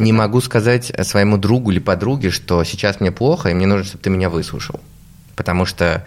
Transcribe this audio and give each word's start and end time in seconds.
Не 0.00 0.12
могу 0.12 0.40
сказать 0.40 0.92
своему 1.06 1.36
другу 1.36 1.70
или 1.70 1.78
подруге, 1.78 2.30
что 2.30 2.64
сейчас 2.64 3.00
мне 3.00 3.12
плохо, 3.12 3.50
и 3.50 3.54
мне 3.54 3.66
нужно, 3.66 3.84
чтобы 3.84 4.02
ты 4.02 4.10
меня 4.10 4.30
выслушал. 4.30 4.80
Потому 5.36 5.64
что 5.64 6.04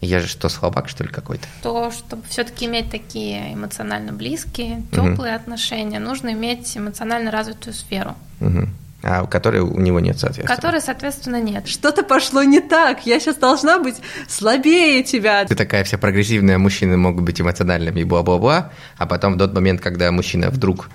я 0.00 0.20
же 0.20 0.26
что, 0.26 0.48
слабак, 0.48 0.88
что 0.88 1.04
ли, 1.04 1.10
какой-то? 1.10 1.46
То, 1.62 1.90
чтобы 1.90 2.22
все-таки 2.28 2.66
иметь 2.66 2.90
такие 2.90 3.54
эмоционально 3.54 4.12
близкие, 4.12 4.82
теплые 4.92 5.34
угу. 5.34 5.42
отношения, 5.42 5.98
нужно 5.98 6.32
иметь 6.32 6.76
эмоционально 6.76 7.30
развитую 7.30 7.72
сферу. 7.72 8.14
Угу. 8.40 8.68
А 9.02 9.22
у 9.22 9.26
которой 9.26 9.60
у 9.60 9.78
него 9.80 10.00
нет, 10.00 10.18
соответственно. 10.18 10.56
Которой, 10.56 10.80
соответственно, 10.80 11.40
нет. 11.40 11.68
Что-то 11.68 12.02
пошло 12.02 12.42
не 12.42 12.60
так. 12.60 13.06
Я 13.06 13.20
сейчас 13.20 13.36
должна 13.36 13.78
быть 13.78 13.96
слабее 14.28 15.02
тебя. 15.02 15.44
Ты 15.44 15.54
такая 15.54 15.84
вся 15.84 15.96
прогрессивная, 15.96 16.58
мужчины 16.58 16.96
могут 16.96 17.24
быть 17.24 17.40
эмоциональными 17.40 18.00
и 18.00 18.04
бла-бла-бла, 18.04 18.72
а 18.98 19.06
потом 19.06 19.34
в 19.34 19.38
тот 19.38 19.54
момент, 19.54 19.80
когда 19.80 20.10
мужчина 20.10 20.50
вдруг 20.50 20.90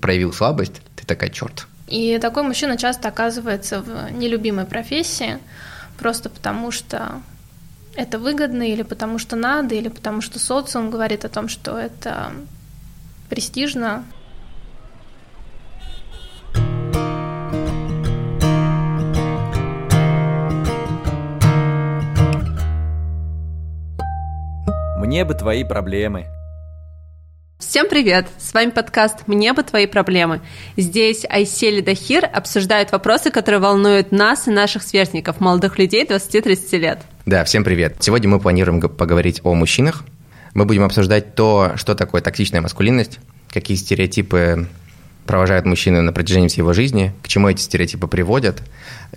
проявил 0.00 0.32
слабость, 0.32 0.82
ты 0.96 1.06
такая, 1.06 1.30
черт. 1.30 1.66
И 1.90 2.18
такой 2.18 2.44
мужчина 2.44 2.78
часто 2.78 3.08
оказывается 3.08 3.82
в 3.82 4.12
нелюбимой 4.12 4.64
профессии, 4.64 5.38
просто 5.98 6.30
потому 6.30 6.70
что 6.70 7.20
это 7.96 8.20
выгодно, 8.20 8.62
или 8.62 8.82
потому 8.82 9.18
что 9.18 9.34
надо, 9.34 9.74
или 9.74 9.88
потому 9.88 10.20
что 10.20 10.38
социум 10.38 10.90
говорит 10.90 11.24
о 11.24 11.28
том, 11.28 11.48
что 11.48 11.76
это 11.76 12.32
престижно. 13.28 14.04
Мне 24.96 25.24
бы 25.24 25.34
твои 25.34 25.64
проблемы. 25.64 26.26
Всем 27.60 27.88
привет! 27.88 28.26
С 28.38 28.54
вами 28.54 28.70
подкаст 28.70 29.28
«Мне 29.28 29.52
бы 29.52 29.62
твои 29.62 29.86
проблемы». 29.86 30.40
Здесь 30.78 31.26
Айсели 31.28 31.82
Дахир 31.82 32.24
обсуждает 32.24 32.90
вопросы, 32.90 33.30
которые 33.30 33.60
волнуют 33.60 34.12
нас 34.12 34.48
и 34.48 34.50
наших 34.50 34.82
сверстников, 34.82 35.40
молодых 35.40 35.78
людей 35.78 36.04
20-30 36.06 36.78
лет. 36.78 37.02
Да, 37.26 37.44
всем 37.44 37.62
привет. 37.62 37.96
Сегодня 38.00 38.30
мы 38.30 38.40
планируем 38.40 38.80
поговорить 38.80 39.42
о 39.44 39.52
мужчинах. 39.52 40.04
Мы 40.54 40.64
будем 40.64 40.84
обсуждать 40.84 41.34
то, 41.34 41.72
что 41.76 41.94
такое 41.94 42.22
токсичная 42.22 42.62
маскулинность, 42.62 43.20
какие 43.50 43.76
стереотипы 43.76 44.66
провожают 45.26 45.66
мужчину 45.66 46.02
на 46.02 46.12
протяжении 46.12 46.48
всей 46.48 46.58
его 46.58 46.72
жизни, 46.72 47.12
к 47.22 47.28
чему 47.28 47.48
эти 47.48 47.60
стереотипы 47.60 48.06
приводят, 48.08 48.62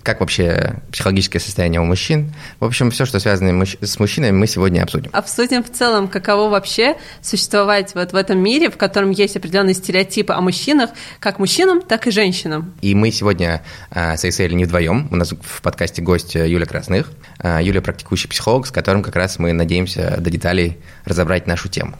как 0.02 0.20
вообще 0.20 0.76
психологическое 0.92 1.40
состояние 1.40 1.80
у 1.80 1.84
мужчин. 1.84 2.32
В 2.60 2.64
общем, 2.64 2.90
все, 2.90 3.04
что 3.04 3.18
связано 3.18 3.64
с 3.64 3.98
мужчинами, 3.98 4.32
мы 4.32 4.46
сегодня 4.46 4.82
обсудим. 4.82 5.10
Обсудим 5.12 5.62
в 5.62 5.70
целом, 5.70 6.08
каково 6.08 6.50
вообще 6.50 6.96
существовать 7.22 7.94
вот 7.94 8.12
в 8.12 8.16
этом 8.16 8.38
мире, 8.38 8.70
в 8.70 8.76
котором 8.76 9.10
есть 9.10 9.36
определенные 9.36 9.74
стереотипы 9.74 10.32
о 10.32 10.40
мужчинах, 10.40 10.90
как 11.20 11.38
мужчинам, 11.38 11.80
так 11.80 12.06
и 12.06 12.10
женщинам. 12.10 12.74
И 12.80 12.94
мы 12.94 13.10
сегодня 13.10 13.62
э, 13.90 14.16
с 14.16 14.24
Эйсель 14.24 14.54
не 14.54 14.64
вдвоем. 14.64 15.08
У 15.10 15.16
нас 15.16 15.32
в 15.32 15.62
подкасте 15.62 16.02
гость 16.02 16.34
Юля 16.34 16.66
Красных. 16.66 17.10
Э, 17.38 17.58
Юля 17.62 17.80
практикующий 17.82 18.28
психолог, 18.28 18.66
с 18.66 18.70
которым 18.70 19.02
как 19.02 19.16
раз 19.16 19.38
мы 19.38 19.52
надеемся 19.52 20.16
до 20.18 20.30
деталей 20.30 20.78
разобрать 21.04 21.46
нашу 21.46 21.68
тему. 21.68 21.96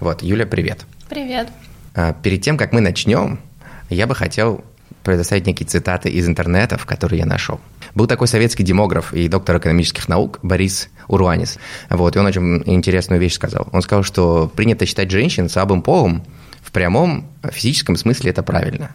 Вот, 0.00 0.22
Юля, 0.22 0.46
привет. 0.46 0.80
Привет. 1.08 1.48
А, 1.96 2.12
перед 2.12 2.42
тем, 2.42 2.56
как 2.58 2.72
мы 2.72 2.80
начнем, 2.80 3.40
я 3.88 4.06
бы 4.06 4.14
хотел 4.14 4.62
предоставить 5.02 5.46
некие 5.46 5.66
цитаты 5.66 6.10
из 6.10 6.28
интернетов, 6.28 6.84
которые 6.84 7.20
я 7.20 7.26
нашел. 7.26 7.60
Был 7.94 8.06
такой 8.06 8.28
советский 8.28 8.62
демограф 8.62 9.14
и 9.14 9.28
доктор 9.28 9.56
экономических 9.56 10.08
наук 10.08 10.38
Борис 10.42 10.90
Уруанис. 11.08 11.58
Вот, 11.88 12.14
и 12.14 12.18
он 12.18 12.26
очень 12.26 12.62
интересную 12.66 13.20
вещь 13.20 13.34
сказал. 13.34 13.68
Он 13.72 13.82
сказал, 13.82 14.02
что 14.02 14.52
принято 14.54 14.84
считать 14.84 15.10
женщин 15.10 15.48
слабым 15.48 15.82
полом, 15.82 16.24
в 16.60 16.72
прямом 16.72 17.26
физическом 17.50 17.96
смысле 17.96 18.32
это 18.32 18.42
правильно. 18.42 18.90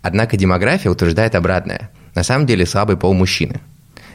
Однако 0.00 0.36
демография 0.36 0.90
утверждает 0.90 1.34
обратное. 1.34 1.90
На 2.14 2.22
самом 2.22 2.46
деле 2.46 2.64
слабый 2.64 2.96
пол 2.96 3.12
мужчины. 3.12 3.60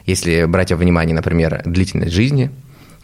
Если 0.06 0.44
брать 0.46 0.72
во 0.72 0.78
внимание, 0.78 1.14
например, 1.14 1.62
длительность 1.64 2.12
жизни, 2.12 2.50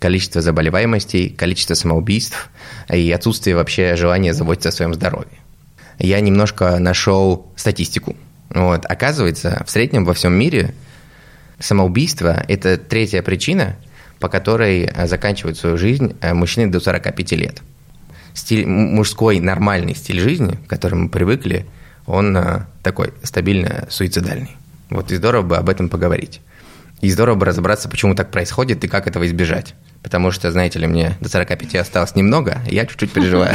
количество 0.00 0.40
заболеваемостей, 0.40 1.30
количество 1.30 1.75
самоубийств 1.75 2.50
и 2.92 3.12
отсутствие 3.12 3.54
вообще 3.54 3.94
желания 3.94 4.34
заботиться 4.34 4.70
о 4.70 4.72
своем 4.72 4.94
здоровье. 4.94 5.38
Я 5.98 6.20
немножко 6.20 6.78
нашел 6.78 7.47
статистику. 7.54 8.16
Вот. 8.48 8.84
Оказывается, 8.86 9.62
в 9.66 9.70
среднем 9.70 10.04
во 10.04 10.14
всем 10.14 10.32
мире 10.32 10.75
самоубийство– 11.58 12.42
это 12.48 12.78
третья 12.78 13.22
причина, 13.22 13.76
по 14.19 14.28
которой 14.28 14.91
заканчивают 15.06 15.58
свою 15.58 15.76
жизнь 15.76 16.16
э, 16.20 16.34
мужчины 16.34 16.70
до 16.70 16.80
45 16.80 17.32
лет. 17.32 17.62
Стиль, 18.34 18.66
мужской 18.66 19.41
нормальный 19.41 19.94
стиль 19.94 20.20
жизни, 20.20 20.56
к 20.66 20.70
которому 20.70 21.04
мы 21.04 21.08
привыкли, 21.10 21.66
он 22.06 22.36
э, 22.36 22.60
такой 22.82 23.12
стабильно 23.22 23.86
суицидальный. 23.91 24.56
Вот 24.88 25.12
и 25.12 25.16
здорово 25.16 25.42
бы 25.42 25.56
об 25.56 25.69
этом 25.69 25.88
поговорить. 25.88 26.41
И 27.00 27.11
здорово 27.11 27.37
бы 27.37 27.47
разобраться, 27.47 27.88
почему 27.88 28.15
так 28.15 28.31
происходит 28.31 28.84
и 28.84 28.88
как 28.88 29.06
этого 29.06 29.27
избежать. 29.27 29.75
Потому 30.03 30.31
что, 30.31 30.50
знаете 30.53 30.78
ли, 30.78 30.87
мне 30.87 31.16
до 31.21 31.31
45 31.31 31.77
осталось 31.77 32.15
немного, 32.15 32.59
и 32.69 32.75
я 32.75 32.84
чуть-чуть 32.84 33.12
переживаю. 33.12 33.55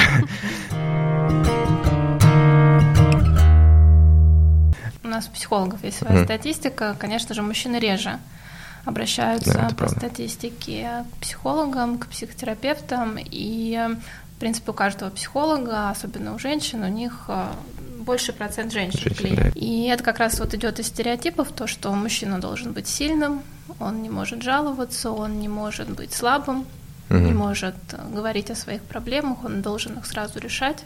У 5.03 5.07
нас 5.07 5.27
у 5.27 5.31
психологов 5.31 5.83
есть 5.83 5.97
своя 5.97 6.23
статистика. 6.23 6.95
Конечно 6.97 7.35
же, 7.35 7.43
мужчины 7.43 7.77
реже 7.77 8.19
обращаются 8.83 9.53
да, 9.53 9.69
по 9.69 9.75
правда. 9.75 9.97
статистике 9.97 11.05
к 11.13 11.17
психологам, 11.21 11.99
к 11.99 12.07
психотерапевтам. 12.07 13.17
И, 13.19 13.79
в 14.35 14.39
принципе, 14.39 14.71
у 14.71 14.73
каждого 14.73 15.11
психолога, 15.11 15.91
особенно 15.91 16.33
у 16.33 16.39
женщин, 16.39 16.83
у 16.83 16.87
них 16.87 17.25
э, 17.27 17.45
больше 18.05 18.33
процент 18.33 18.71
женщин, 18.71 18.99
женщин 19.15 19.35
Да. 19.35 19.51
И 19.55 19.87
это 19.87 20.03
как 20.03 20.19
раз 20.19 20.39
вот 20.39 20.53
идет 20.53 20.79
из 20.79 20.87
стереотипов, 20.87 21.51
то, 21.51 21.67
что 21.67 21.91
мужчина 21.91 22.39
должен 22.39 22.71
быть 22.71 22.87
сильным, 22.87 23.41
он 23.79 24.01
не 24.01 24.09
может 24.09 24.41
жаловаться, 24.41 25.11
он 25.11 25.39
не 25.39 25.47
может 25.47 25.89
быть 25.89 26.13
слабым, 26.13 26.65
угу. 27.09 27.17
не 27.17 27.33
может 27.33 27.75
говорить 28.13 28.51
о 28.51 28.55
своих 28.55 28.81
проблемах, 28.81 29.43
он 29.43 29.61
должен 29.61 29.97
их 29.97 30.05
сразу 30.05 30.39
решать. 30.39 30.83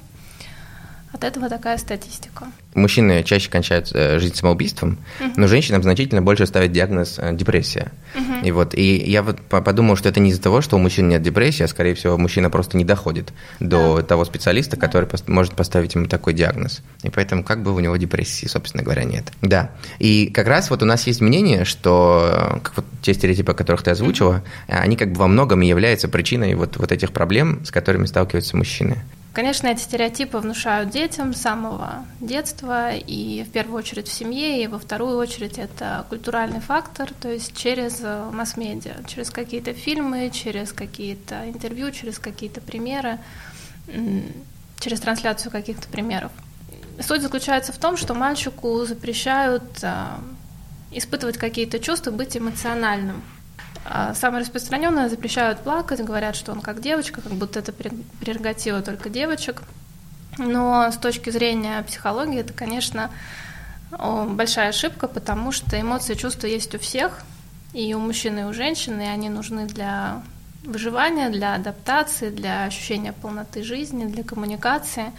От 1.12 1.24
этого 1.24 1.50
такая 1.50 1.78
статистика. 1.78 2.46
Мужчины 2.76 3.24
чаще 3.24 3.50
кончают 3.50 3.90
э, 3.94 4.20
жизнь 4.20 4.36
самоубийством, 4.36 5.00
uh 5.20 5.34
но 5.38 5.48
женщинам 5.48 5.82
значительно 5.82 6.22
больше 6.22 6.46
ставят 6.46 6.72
диагноз 6.72 7.16
э, 7.18 7.34
депрессия. 7.34 7.92
uh 8.16 8.46
И 8.46 8.52
вот 8.52 8.76
и 8.76 8.98
я 8.98 9.24
вот 9.24 9.42
подумал, 9.42 9.96
что 9.96 10.08
это 10.08 10.20
не 10.20 10.30
из-за 10.30 10.42
того, 10.42 10.62
что 10.62 10.76
у 10.76 10.80
мужчин 10.80 11.10
нет 11.10 11.24
депрессии, 11.24 11.64
а 11.64 11.68
скорее 11.68 11.96
всего 11.96 12.16
мужчина 12.18 12.52
просто 12.52 12.78
не 12.78 12.86
доходит 12.86 13.34
до 13.60 13.98
да. 13.98 14.04
того 14.04 14.24
специалиста, 14.24 14.78
да. 14.78 14.86
который 14.86 15.10
может 15.26 15.56
поставить 15.56 15.96
ему 15.96 16.06
такой 16.06 16.34
диагноз. 16.34 16.84
И 17.02 17.10
поэтому 17.10 17.44
как 17.44 17.64
бы 17.64 17.74
у 17.74 17.80
него 17.80 17.98
депрессии, 17.98 18.46
собственно 18.46 18.84
говоря, 18.84 19.04
нет. 19.04 19.32
Да. 19.42 19.72
И 19.98 20.28
как 20.28 20.48
раз 20.48 20.70
вот 20.70 20.84
у 20.84 20.86
нас 20.86 21.08
есть 21.08 21.22
мнение, 21.22 21.66
что 21.66 22.30
э, 22.32 22.60
как 22.60 22.78
вот 22.78 22.86
те 23.02 23.16
стереотипы, 23.16 23.54
о 23.54 23.56
которых 23.56 23.82
ты 23.82 23.92
озвучила, 23.92 24.44
uh 24.68 24.80
они 24.80 24.96
как 24.96 25.12
бы 25.12 25.20
во 25.20 25.28
многом 25.28 25.62
являются 25.62 26.08
причиной 26.08 26.54
вот, 26.54 26.78
вот 26.78 26.92
этих 26.92 27.12
проблем, 27.12 27.66
с 27.66 27.72
которыми 27.72 28.06
сталкиваются 28.06 28.56
мужчины. 28.56 28.98
Конечно, 29.32 29.68
эти 29.68 29.82
стереотипы 29.82 30.40
внушают 30.40 30.90
детям 30.90 31.34
с 31.36 31.42
самого 31.42 32.06
детства, 32.20 32.96
и 32.96 33.44
в 33.44 33.52
первую 33.52 33.78
очередь 33.78 34.08
в 34.08 34.12
семье, 34.12 34.64
и 34.64 34.68
во 34.68 34.80
вторую 34.80 35.18
очередь 35.18 35.60
это 35.60 36.06
культуральный 36.10 36.62
фактор, 36.62 37.12
то 37.14 37.32
есть 37.32 37.56
через 37.56 38.00
э, 38.02 38.30
масс-медиа, 38.34 39.04
через 39.08 39.30
какие-то 39.30 39.74
фильмы, 39.74 40.32
через 40.34 40.74
какие-то 40.74 41.48
интервью, 41.48 41.92
через 41.92 42.18
какие-то 42.18 42.60
примеры, 42.60 43.20
через 44.80 45.00
трансляцию 45.00 45.52
каких-то 45.52 45.88
примеров. 45.90 46.32
Суть 47.00 47.22
заключается 47.22 47.72
в 47.72 47.78
том, 47.78 47.98
что 47.98 48.16
мальчику 48.16 48.84
запрещают 48.86 49.64
э, 49.84 50.06
испытывать 50.92 51.38
какие-то 51.38 51.80
чувства, 51.80 52.10
быть 52.12 52.36
эмоциональным. 52.36 53.22
А 53.86 54.14
самое 54.14 54.44
распространенное 54.44 55.10
запрещают 55.10 55.62
плакать, 55.62 56.04
говорят, 56.04 56.36
что 56.36 56.52
он 56.52 56.62
как 56.62 56.82
девочка, 56.82 57.22
как 57.22 57.32
будто 57.34 57.60
это 57.60 57.72
прерогатива 57.72 58.82
только 58.82 59.10
девочек. 59.10 59.64
Но 60.38 60.92
с 60.92 60.98
точки 60.98 61.30
зрения 61.32 61.82
психологии 61.84 62.40
это, 62.40 62.54
конечно, 62.54 63.10
большая 63.92 64.70
ошибка, 64.70 65.08
потому 65.08 65.52
что 65.52 65.80
эмоции 65.80 66.14
чувства 66.14 66.48
есть 66.48 66.76
у 66.76 66.80
всех, 66.80 67.24
и 67.74 67.94
у 67.94 68.00
мужчин, 68.00 68.40
и 68.40 68.44
у 68.44 68.54
женщин, 68.54 69.00
и 69.02 69.06
они 69.06 69.30
нужны 69.30 69.66
для 69.66 70.22
выживания, 70.64 71.30
для 71.30 71.56
адаптации, 71.56 72.30
для 72.30 72.66
ощущения 72.66 73.14
полноты 73.14 73.64
жизни, 73.64 74.06
для 74.06 74.24
коммуникации. 74.24 75.12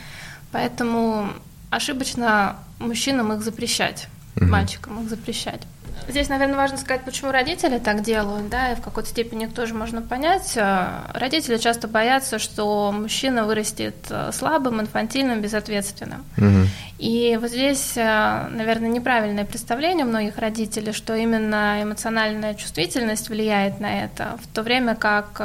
Поэтому 0.52 1.30
ошибочно 1.70 2.56
мужчинам 2.78 3.32
их 3.32 3.42
запрещать, 3.42 4.08
угу. 4.36 4.46
мальчикам 4.46 5.02
их 5.02 5.08
запрещать. 5.08 5.62
Здесь, 6.08 6.28
наверное, 6.28 6.56
важно 6.56 6.76
сказать, 6.76 7.02
почему 7.04 7.30
родители 7.30 7.78
так 7.78 8.02
делают, 8.02 8.48
да, 8.48 8.72
и 8.72 8.74
в 8.74 8.80
какой-то 8.80 9.08
степени 9.08 9.44
их 9.44 9.54
тоже 9.54 9.74
можно 9.74 10.02
понять. 10.02 10.56
Э, 10.56 10.86
родители 11.14 11.56
часто 11.58 11.88
боятся, 11.88 12.38
что 12.38 12.92
мужчина 12.92 13.44
вырастет 13.44 13.94
э, 14.10 14.30
слабым, 14.32 14.80
инфантильным, 14.80 15.40
безответственным. 15.40 16.24
Угу. 16.36 16.66
И 16.98 17.38
вот 17.40 17.50
здесь, 17.50 17.96
э, 17.96 18.48
наверное, 18.50 18.88
неправильное 18.88 19.44
представление 19.44 20.04
у 20.04 20.08
многих 20.08 20.38
родителей, 20.38 20.92
что 20.92 21.14
именно 21.14 21.82
эмоциональная 21.82 22.54
чувствительность 22.54 23.28
влияет 23.28 23.80
на 23.80 24.04
это, 24.04 24.38
в 24.42 24.46
то 24.54 24.62
время 24.62 24.94
как 24.94 25.40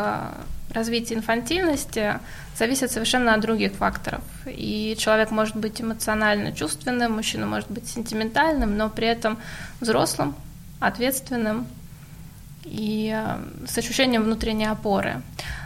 развитие 0.75 1.17
инфантильности 1.17 2.19
зависит 2.57 2.91
совершенно 2.91 3.33
от 3.33 3.41
других 3.41 3.73
факторов. 3.73 4.21
И 4.45 4.95
человек 4.99 5.31
может 5.31 5.55
быть 5.55 5.81
эмоционально 5.81 6.51
чувственным, 6.51 7.13
мужчина 7.13 7.45
может 7.45 7.69
быть 7.71 7.87
сентиментальным, 7.87 8.77
но 8.77 8.89
при 8.89 9.07
этом 9.07 9.37
взрослым, 9.79 10.35
ответственным 10.87 11.67
и 12.63 13.13
э, 13.15 13.67
с 13.67 13.77
ощущением 13.77 14.23
внутренней 14.23 14.65
опоры. 14.65 15.21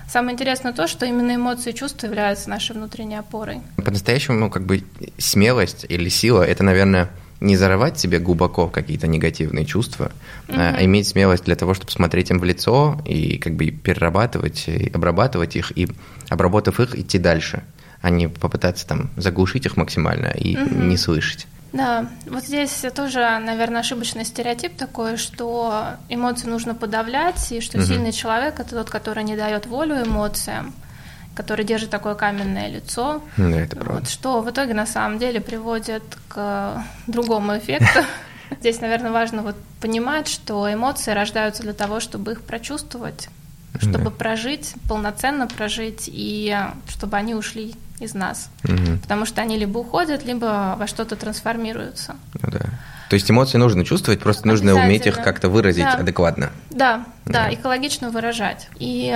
Самое 0.07 0.33
интересное 0.33 0.74
то, 0.74 0.88
что 0.88 1.06
именно 1.06 1.36
эмоции 1.36 1.71
и 1.71 1.75
чувства 1.75 2.07
являются 2.07 2.50
нашей 2.50 2.75
внутренней 2.75 3.18
опорой. 3.18 3.62
По-настоящему, 3.77 4.38
ну, 4.38 4.50
как 4.50 4.63
бы 4.63 4.83
смелость 5.19 5.86
или 5.88 6.10
сила– 6.10 6.42
это, 6.48 6.63
наверное, 6.63 7.10
не 7.42 7.56
зарывать 7.56 8.00
себе 8.00 8.19
глубоко 8.19 8.68
какие-то 8.68 9.07
негативные 9.07 9.66
чувства, 9.66 10.12
угу. 10.48 10.57
а 10.57 10.83
иметь 10.83 11.07
смелость 11.07 11.45
для 11.45 11.56
того, 11.56 11.74
чтобы 11.74 11.92
смотреть 11.92 12.31
им 12.31 12.39
в 12.39 12.44
лицо 12.44 13.00
и 13.06 13.38
как 13.38 13.54
бы 13.54 13.72
перерабатывать, 13.72 14.68
и 14.68 14.89
обрабатывать 14.89 15.56
их, 15.56 15.77
и 15.77 15.88
обработав 16.27 16.80
их, 16.80 16.95
идти 16.95 17.18
дальше, 17.18 17.63
а 18.01 18.10
не 18.10 18.27
попытаться 18.27 18.88
там 18.88 19.10
заглушить 19.15 19.65
их 19.65 19.77
максимально 19.77 20.27
и 20.27 20.57
угу. 20.57 20.75
не 20.75 20.98
слышать. 20.98 21.48
Да, 21.71 22.07
вот 22.25 22.44
здесь 22.44 22.83
тоже, 22.95 23.19
наверное, 23.39 23.81
ошибочный 23.81 24.25
стереотип 24.25 24.75
такой, 24.75 25.18
что 25.18 25.98
эмоции 26.10 26.48
нужно 26.48 26.74
подавлять, 26.74 27.51
и 27.51 27.62
что 27.62 27.77
угу. 27.77 27.86
сильный 27.86 28.12
человек 28.12 28.60
это 28.60 28.75
тот, 28.75 28.89
который 28.89 29.24
не 29.24 29.36
дает 29.36 29.68
волю 29.68 30.04
эмоциям, 30.04 30.74
который 31.36 31.66
держит 31.66 31.89
такое 31.89 32.16
каменное 32.16 32.69
лицо. 32.69 33.21
Да, 33.38 33.50
это 33.50 33.75
правда. 33.75 34.01
Вот, 34.01 34.10
что 34.10 34.42
в 34.42 34.50
итоге 34.50 34.74
на 34.74 34.88
самом 34.88 35.19
деле 35.19 35.42
приводит 35.42 36.04
к 36.27 36.83
другому 37.07 37.57
эффекту. 37.57 38.00
Здесь, 38.60 38.81
наверное, 38.81 39.12
важно 39.12 39.44
вот 39.44 39.56
понимать, 39.80 40.27
что 40.27 40.72
эмоции 40.74 41.12
рождаются 41.12 41.62
для 41.62 41.74
того, 41.74 42.00
чтобы 42.00 42.31
их 42.31 42.42
прочувствовать, 42.42 43.30
чтобы 43.80 44.06
да. 44.06 44.10
прожить, 44.10 44.74
полноценно 44.88 45.45
прожить, 45.45 46.06
и 46.07 46.57
чтобы 46.88 47.18
они 47.18 47.36
ушли 47.36 47.75
из 48.00 48.13
нас. 48.13 48.50
Угу. 48.63 49.00
Потому 49.01 49.25
что 49.25 49.42
они 49.42 49.57
либо 49.57 49.80
уходят, 49.80 50.25
либо 50.25 50.75
во 50.78 50.88
что-то 50.88 51.16
трансформируются. 51.16 52.16
Ну 52.42 52.51
да. 52.51 52.66
То 53.10 53.16
есть 53.16 53.30
эмоции 53.31 53.57
нужно 53.57 53.84
чувствовать, 53.84 54.19
просто 54.19 54.48
нужно 54.48 54.75
уметь 54.75 55.07
их 55.07 55.16
как-то 55.16 55.50
выразить 55.50 55.84
да. 55.84 55.94
адекватно. 55.94 56.51
Да, 56.69 57.06
да, 57.25 57.46
да, 57.46 57.54
экологично 57.54 58.12
выражать. 58.12 58.69
И 58.78 59.12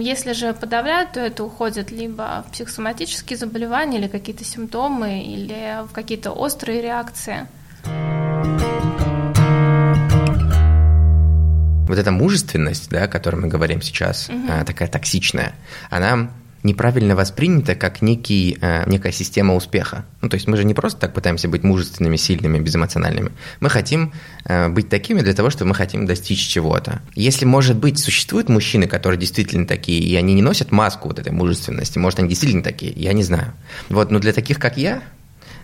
если 0.00 0.32
же 0.32 0.54
подавляют, 0.54 1.12
то 1.12 1.20
это 1.20 1.44
уходит 1.44 1.90
либо 1.90 2.44
в 2.48 2.52
психосоматические 2.52 3.36
заболевания, 3.36 3.98
или 3.98 4.08
какие-то 4.08 4.42
симптомы, 4.42 5.22
или 5.22 5.86
в 5.86 5.92
какие-то 5.92 6.30
острые 6.30 6.80
реакции. 6.80 7.46
Вот 11.86 11.98
эта 11.98 12.10
мужественность, 12.10 12.88
да, 12.88 13.02
о 13.04 13.08
которой 13.08 13.36
мы 13.36 13.48
говорим 13.48 13.82
сейчас, 13.82 14.30
угу. 14.30 14.48
такая 14.64 14.88
токсичная, 14.88 15.52
она 15.90 16.30
неправильно 16.62 17.14
воспринято 17.16 17.74
как 17.74 18.02
некий, 18.02 18.58
э, 18.60 18.88
некая 18.88 19.12
система 19.12 19.54
успеха. 19.54 20.04
Ну, 20.20 20.28
то 20.28 20.34
есть 20.34 20.48
мы 20.48 20.56
же 20.56 20.64
не 20.64 20.74
просто 20.74 21.00
так 21.00 21.14
пытаемся 21.14 21.48
быть 21.48 21.62
мужественными, 21.62 22.16
сильными, 22.16 22.58
безэмоциональными. 22.58 23.30
Мы 23.60 23.70
хотим 23.70 24.12
э, 24.44 24.68
быть 24.68 24.88
такими 24.88 25.20
для 25.20 25.34
того, 25.34 25.50
чтобы 25.50 25.70
мы 25.70 25.74
хотим 25.74 26.06
достичь 26.06 26.46
чего-то. 26.46 27.00
Если, 27.14 27.44
может 27.44 27.76
быть, 27.76 27.98
существуют 27.98 28.48
мужчины, 28.48 28.86
которые 28.86 29.18
действительно 29.18 29.66
такие, 29.66 30.00
и 30.00 30.14
они 30.16 30.34
не 30.34 30.42
носят 30.42 30.72
маску 30.72 31.08
вот 31.08 31.18
этой 31.18 31.32
мужественности, 31.32 31.98
может, 31.98 32.18
они 32.18 32.28
действительно 32.28 32.62
такие, 32.62 32.92
я 32.92 33.12
не 33.12 33.22
знаю. 33.22 33.52
Вот, 33.88 34.10
но 34.10 34.18
для 34.18 34.32
таких, 34.32 34.58
как 34.58 34.76
я, 34.76 35.02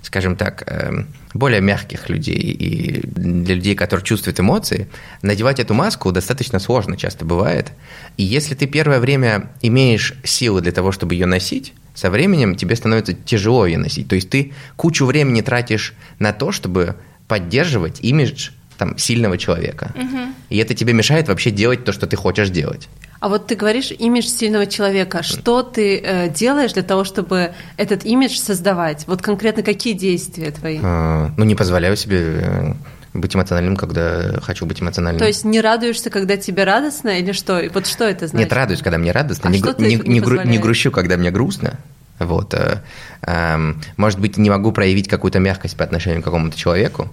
скажем 0.02 0.36
так, 0.36 0.64
эм, 0.66 1.06
более 1.32 1.60
мягких 1.60 2.08
людей 2.08 2.34
и 2.34 3.06
для 3.06 3.54
людей, 3.54 3.74
которые 3.74 4.04
чувствуют 4.04 4.40
эмоции, 4.40 4.88
надевать 5.22 5.60
эту 5.60 5.74
маску 5.74 6.12
достаточно 6.12 6.58
сложно 6.58 6.96
часто 6.96 7.24
бывает. 7.24 7.72
И 8.16 8.22
если 8.22 8.54
ты 8.54 8.66
первое 8.66 9.00
время 9.00 9.50
имеешь 9.62 10.14
силы 10.24 10.60
для 10.60 10.72
того, 10.72 10.92
чтобы 10.92 11.14
ее 11.14 11.26
носить, 11.26 11.72
со 11.94 12.10
временем 12.10 12.56
тебе 12.56 12.76
становится 12.76 13.12
тяжело 13.12 13.66
ее 13.66 13.78
носить. 13.78 14.08
То 14.08 14.14
есть 14.14 14.30
ты 14.30 14.52
кучу 14.76 15.06
времени 15.06 15.40
тратишь 15.40 15.94
на 16.18 16.32
то, 16.32 16.52
чтобы 16.52 16.96
поддерживать 17.28 18.00
имидж 18.00 18.50
там, 18.78 18.98
сильного 18.98 19.38
человека. 19.38 19.92
Угу. 19.94 20.18
И 20.50 20.56
это 20.58 20.74
тебе 20.74 20.92
мешает 20.92 21.28
вообще 21.28 21.50
делать 21.50 21.84
то, 21.84 21.92
что 21.92 22.06
ты 22.06 22.16
хочешь 22.16 22.50
делать. 22.50 22.88
А 23.22 23.28
вот 23.28 23.46
ты 23.46 23.54
говоришь 23.54 23.92
имидж 23.92 24.26
сильного 24.26 24.66
человека. 24.66 25.22
Что 25.22 25.62
ты 25.62 25.96
э, 25.98 26.28
делаешь 26.28 26.72
для 26.72 26.82
того, 26.82 27.04
чтобы 27.04 27.54
этот 27.76 28.04
имидж 28.04 28.36
создавать? 28.36 29.04
Вот 29.06 29.22
конкретно 29.22 29.62
какие 29.62 29.92
действия 29.92 30.50
твои? 30.50 30.80
А, 30.82 31.30
ну, 31.36 31.44
не 31.44 31.54
позволяю 31.54 31.96
себе 31.96 32.18
э, 32.20 32.72
быть 33.14 33.36
эмоциональным, 33.36 33.76
когда 33.76 34.40
хочу 34.40 34.66
быть 34.66 34.82
эмоциональным. 34.82 35.20
То 35.20 35.28
есть 35.28 35.44
не 35.44 35.60
радуешься, 35.60 36.10
когда 36.10 36.36
тебе 36.36 36.64
радостно, 36.64 37.10
или 37.10 37.30
что? 37.30 37.60
И 37.60 37.68
вот 37.68 37.86
что 37.86 38.02
это 38.02 38.26
значит? 38.26 38.46
Нет, 38.46 38.52
радуюсь, 38.52 38.82
когда 38.82 38.98
мне 38.98 39.12
радостно. 39.12 39.50
А 39.50 39.52
не, 39.52 39.58
что 39.58 39.76
не, 39.80 39.94
не, 39.94 40.20
гру, 40.20 40.42
не 40.42 40.58
грущу, 40.58 40.90
когда 40.90 41.16
мне 41.16 41.30
грустно. 41.30 41.78
Вот. 42.18 42.54
Э, 42.54 42.82
э, 43.24 43.74
может 43.96 44.18
быть, 44.18 44.36
не 44.36 44.50
могу 44.50 44.72
проявить 44.72 45.06
какую-то 45.06 45.38
мягкость 45.38 45.76
по 45.76 45.84
отношению 45.84 46.22
к 46.22 46.24
какому-то 46.24 46.58
человеку. 46.58 47.08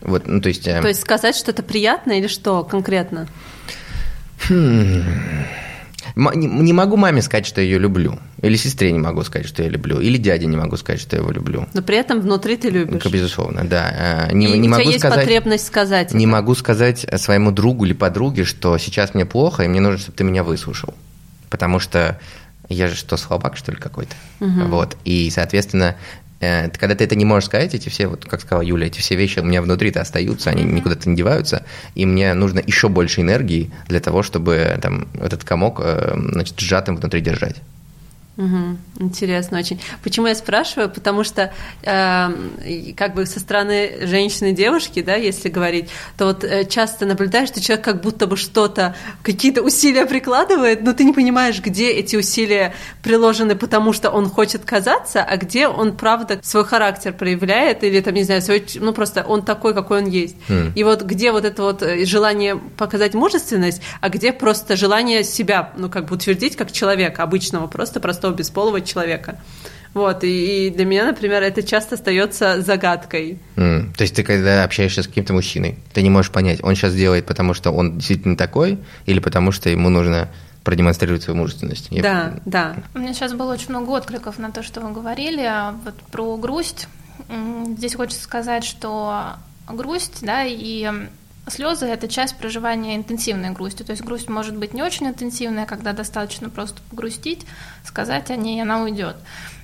Вот, 0.00 0.26
ну, 0.26 0.40
то 0.40 0.48
есть... 0.48 0.66
Э, 0.66 0.82
то 0.82 0.88
есть 0.88 1.02
сказать 1.02 1.36
что-то 1.36 1.62
приятное 1.62 2.18
или 2.18 2.26
что 2.26 2.64
конкретно? 2.64 3.28
Хм. 4.48 5.02
Не 6.14 6.72
могу 6.72 6.96
маме 6.96 7.20
сказать, 7.20 7.46
что 7.46 7.60
я 7.60 7.66
ее 7.66 7.78
люблю. 7.78 8.18
Или 8.40 8.56
сестре 8.56 8.90
не 8.92 8.98
могу 8.98 9.22
сказать, 9.22 9.46
что 9.46 9.62
я 9.62 9.68
люблю. 9.68 10.00
Или 10.00 10.16
дяде 10.16 10.46
не 10.46 10.56
могу 10.56 10.76
сказать, 10.76 11.00
что 11.00 11.16
я 11.16 11.20
его 11.20 11.30
люблю. 11.30 11.66
Но 11.74 11.82
при 11.82 11.96
этом 11.98 12.20
внутри 12.20 12.56
ты 12.56 12.70
любишь. 12.70 13.04
Безусловно, 13.04 13.66
да. 13.66 14.28
Э, 14.30 14.32
не, 14.32 14.46
И 14.46 14.58
не 14.58 14.68
у 14.68 14.70
могу 14.70 14.82
тебя 14.82 14.92
есть 14.92 15.00
сказать, 15.00 15.20
потребность 15.20 15.66
сказать. 15.66 16.14
Не 16.14 16.24
это. 16.24 16.32
могу 16.32 16.54
сказать 16.54 17.06
своему 17.16 17.50
другу 17.50 17.84
или 17.84 17.92
подруге, 17.92 18.44
что 18.44 18.78
сейчас 18.78 19.12
мне 19.14 19.26
плохо, 19.26 19.64
и 19.64 19.68
мне 19.68 19.80
нужно, 19.80 19.98
чтобы 19.98 20.16
ты 20.16 20.24
меня 20.24 20.42
выслушал. 20.42 20.94
Потому 21.50 21.80
что 21.80 22.18
я 22.68 22.88
же 22.88 22.94
что, 22.94 23.16
слабак, 23.16 23.56
что 23.56 23.72
ли, 23.72 23.78
какой-то? 23.78 24.14
Угу. 24.40 24.68
Вот. 24.68 24.96
И, 25.04 25.30
соответственно, 25.30 25.96
когда 26.38 26.94
ты 26.94 27.04
это 27.04 27.16
не 27.16 27.24
можешь 27.24 27.46
сказать, 27.46 27.74
эти 27.74 27.88
все, 27.88 28.08
вот 28.08 28.24
как 28.24 28.40
сказала 28.40 28.62
Юля, 28.62 28.86
эти 28.86 29.00
все 29.00 29.16
вещи 29.16 29.38
у 29.38 29.44
меня 29.44 29.62
внутри-то 29.62 30.00
остаются, 30.00 30.50
они 30.50 30.64
никуда-то 30.64 31.08
не 31.08 31.16
деваются, 31.16 31.64
и 31.94 32.04
мне 32.04 32.34
нужно 32.34 32.60
еще 32.64 32.88
больше 32.88 33.22
энергии 33.22 33.70
для 33.88 34.00
того, 34.00 34.22
чтобы 34.22 34.78
там, 34.82 35.08
этот 35.20 35.44
комок 35.44 35.80
э, 35.82 36.14
значит, 36.32 36.58
сжатым 36.60 36.96
внутри 36.96 37.20
держать. 37.20 37.56
Угу, 38.36 38.76
интересно 39.00 39.58
очень. 39.58 39.80
Почему 40.02 40.26
я 40.26 40.34
спрашиваю? 40.34 40.90
Потому 40.90 41.24
что 41.24 41.54
э, 41.82 42.92
как 42.94 43.14
бы 43.14 43.24
со 43.24 43.40
стороны 43.40 44.06
женщины 44.06 44.52
девушки, 44.52 45.00
да, 45.00 45.14
если 45.14 45.48
говорить, 45.48 45.88
то 46.18 46.26
вот 46.26 46.44
э, 46.44 46.66
часто 46.66 47.06
наблюдаешь, 47.06 47.48
что 47.48 47.62
человек 47.62 47.84
как 47.84 48.02
будто 48.02 48.26
бы 48.26 48.36
что-то, 48.36 48.94
какие-то 49.22 49.62
усилия 49.62 50.04
прикладывает, 50.04 50.82
но 50.82 50.92
ты 50.92 51.04
не 51.04 51.14
понимаешь, 51.14 51.60
где 51.60 51.90
эти 51.90 52.16
усилия 52.16 52.74
приложены, 53.02 53.56
потому 53.56 53.94
что 53.94 54.10
он 54.10 54.28
хочет 54.28 54.66
казаться, 54.66 55.22
а 55.22 55.38
где 55.38 55.66
он 55.66 55.96
правда 55.96 56.38
свой 56.42 56.66
характер 56.66 57.14
проявляет 57.14 57.84
или 57.84 58.02
там 58.02 58.12
не 58.12 58.24
знаю, 58.24 58.42
свой, 58.42 58.66
ну 58.74 58.92
просто 58.92 59.24
он 59.26 59.46
такой, 59.46 59.72
какой 59.72 60.02
он 60.02 60.08
есть. 60.08 60.36
Mm. 60.48 60.72
И 60.74 60.84
вот 60.84 61.04
где 61.04 61.32
вот 61.32 61.46
это 61.46 61.62
вот 61.62 61.82
э, 61.82 62.04
желание 62.04 62.56
показать 62.56 63.14
мужественность, 63.14 63.80
а 64.02 64.10
где 64.10 64.34
просто 64.34 64.76
желание 64.76 65.24
себя, 65.24 65.72
ну 65.78 65.88
как 65.88 66.04
бы 66.04 66.16
утвердить 66.16 66.54
как 66.54 66.70
человека 66.70 67.22
обычного, 67.22 67.66
просто 67.66 67.98
простого 67.98 68.25
простого 68.26 68.34
бесполого 68.34 68.80
человека. 68.80 69.38
Вот, 69.94 70.24
и, 70.24 70.66
и 70.66 70.70
для 70.70 70.84
меня, 70.84 71.06
например, 71.06 71.42
это 71.42 71.62
часто 71.62 71.94
остается 71.94 72.60
загадкой. 72.60 73.38
Mm. 73.56 73.94
То 73.96 74.02
есть 74.02 74.14
ты 74.14 74.22
когда 74.22 74.62
общаешься 74.62 75.02
с 75.02 75.06
каким-то 75.06 75.32
мужчиной, 75.32 75.78
ты 75.94 76.02
не 76.02 76.10
можешь 76.10 76.30
понять, 76.30 76.62
он 76.62 76.74
сейчас 76.74 76.94
делает, 76.94 77.24
потому 77.24 77.54
что 77.54 77.70
он 77.70 77.96
действительно 77.96 78.36
такой, 78.36 78.78
или 79.06 79.20
потому 79.20 79.52
что 79.52 79.70
ему 79.70 79.88
нужно 79.88 80.28
продемонстрировать 80.64 81.22
свою 81.22 81.38
мужественность. 81.38 81.88
Да, 81.90 81.96
Я... 81.96 82.34
да. 82.44 82.76
У 82.94 82.98
меня 82.98 83.14
сейчас 83.14 83.32
было 83.32 83.54
очень 83.54 83.70
много 83.70 83.90
откликов 83.90 84.38
на 84.38 84.50
то, 84.50 84.62
что 84.62 84.80
вы 84.80 84.92
говорили, 84.92 85.42
а 85.42 85.74
вот 85.84 85.94
про 86.10 86.36
грусть. 86.36 86.88
Здесь 87.78 87.94
хочется 87.94 88.22
сказать, 88.22 88.64
что 88.64 89.36
грусть, 89.68 90.18
да, 90.20 90.44
и 90.44 90.90
Слезы– 91.48 91.86
это 91.86 92.08
часть 92.08 92.36
проживания 92.36 92.96
интенсивной 92.96 93.50
грусти. 93.50 93.82
То 93.84 93.92
есть 93.92 94.02
грусть 94.02 94.28
может 94.28 94.56
быть 94.56 94.74
не 94.74 94.82
очень 94.82 95.06
интенсивная, 95.06 95.66
когда 95.66 95.92
достаточно 95.92 96.50
просто 96.50 96.80
погрустить, 96.90 97.46
сказать 97.84 98.30
о 98.30 98.36
ней, 98.36 98.58
и 98.58 98.62
она 98.62 98.82
уйдет. 98.82 99.16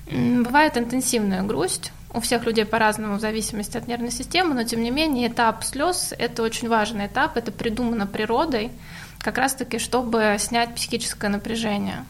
Бывает 0.09 0.77
интенсивная 0.77 1.43
грусть, 1.43 1.91
у 2.13 2.19
всех 2.19 2.45
людей 2.45 2.65
по-разному 2.65 3.15
в 3.17 3.21
зависимости 3.21 3.75
от 3.75 3.87
нервной 3.87 4.11
системы, 4.11 4.53
но 4.53 4.63
тем 4.63 4.81
не 4.81 4.91
менее 4.91 5.27
этап 5.27 5.63
слез– 5.63 6.13
это 6.17 6.43
очень 6.43 6.69
важный 6.69 7.07
этап, 7.07 7.37
это 7.37 7.51
придумано 7.51 8.05
природой, 8.05 8.71
как 9.19 9.37
раз-таки, 9.37 9.79
чтобы 9.79 10.35
снять 10.39 10.75
психическое 10.75 11.29
напряжение. 11.29 12.05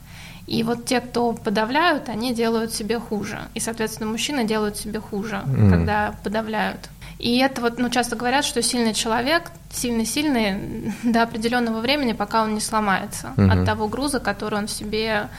И 0.45 0.61
вот 0.63 0.85
те, 0.85 0.99
кто 0.99 1.31
подавляют, 1.31 2.09
они 2.09 2.33
делают 2.33 2.73
себе 2.73 2.99
хуже. 2.99 3.39
И, 3.53 3.61
соответственно, 3.61 4.09
мужчины 4.11 4.45
делают 4.45 4.75
себе 4.75 4.99
хуже, 4.99 5.41
mm. 5.45 5.69
когда 5.69 6.15
подавляют. 6.21 6.89
И 7.19 7.37
это 7.37 7.61
вот, 7.61 7.79
ну, 7.79 7.89
часто 7.89 8.15
говорят, 8.15 8.45
что 8.45 8.61
сильный 8.61 8.93
человек, 8.93 9.51
сильный-сильный 9.71 10.93
до 11.03 11.23
определенного 11.23 11.79
времени, 11.79 12.13
пока 12.13 12.43
он 12.43 12.53
не 12.53 12.61
сломается 12.61 13.33
угу. 13.37 13.49
от 13.49 13.65
того 13.65 13.87
груза, 13.87 14.19
который 14.19 14.59
он 14.59 14.67
в 14.67 14.71
себе 14.71 15.29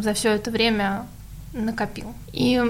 за 0.00 0.14
все 0.14 0.30
это 0.30 0.50
время 0.50 1.06
накопил. 1.54 2.14
И 2.32 2.60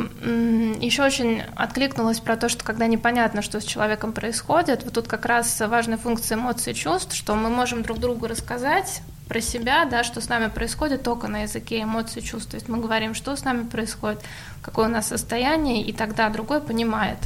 еще 0.81 1.05
очень 1.05 1.43
откликнулось 1.57 2.21
про 2.21 2.37
то, 2.37 2.49
что 2.49 2.65
когда 2.65 2.87
непонятно, 2.87 3.43
что 3.43 3.61
с 3.61 3.65
человеком 3.65 4.13
происходит, 4.13 4.85
вот 4.85 4.93
тут 4.93 5.09
как 5.09 5.25
раз 5.25 5.61
важная 5.61 5.97
функция 5.97 6.37
эмоций 6.37 6.73
и 6.73 6.77
чувств, 6.77 7.15
что 7.15 7.35
мы 7.35 7.49
можем 7.49 7.83
друг 7.83 7.99
другу 7.99 8.27
рассказать 8.27 9.03
про 9.29 9.41
себя, 9.41 9.87
да, 9.87 10.05
что 10.05 10.21
с 10.21 10.29
нами 10.29 10.49
происходит 10.49 11.03
только 11.03 11.29
на 11.29 11.43
языке 11.43 11.83
эмоций, 11.83 12.21
чувств. 12.21 12.51
То 12.51 12.57
есть 12.57 12.69
мы 12.69 12.79
говорим, 12.79 13.15
что 13.15 13.35
с 13.35 13.45
нами 13.45 13.65
происходит, 13.65 14.21
какое 14.61 14.87
у 14.87 14.91
нас 14.91 15.09
состояние, 15.09 15.83
и 15.83 15.93
тогда 15.93 16.29
другой 16.29 16.61
понимает, 16.61 17.19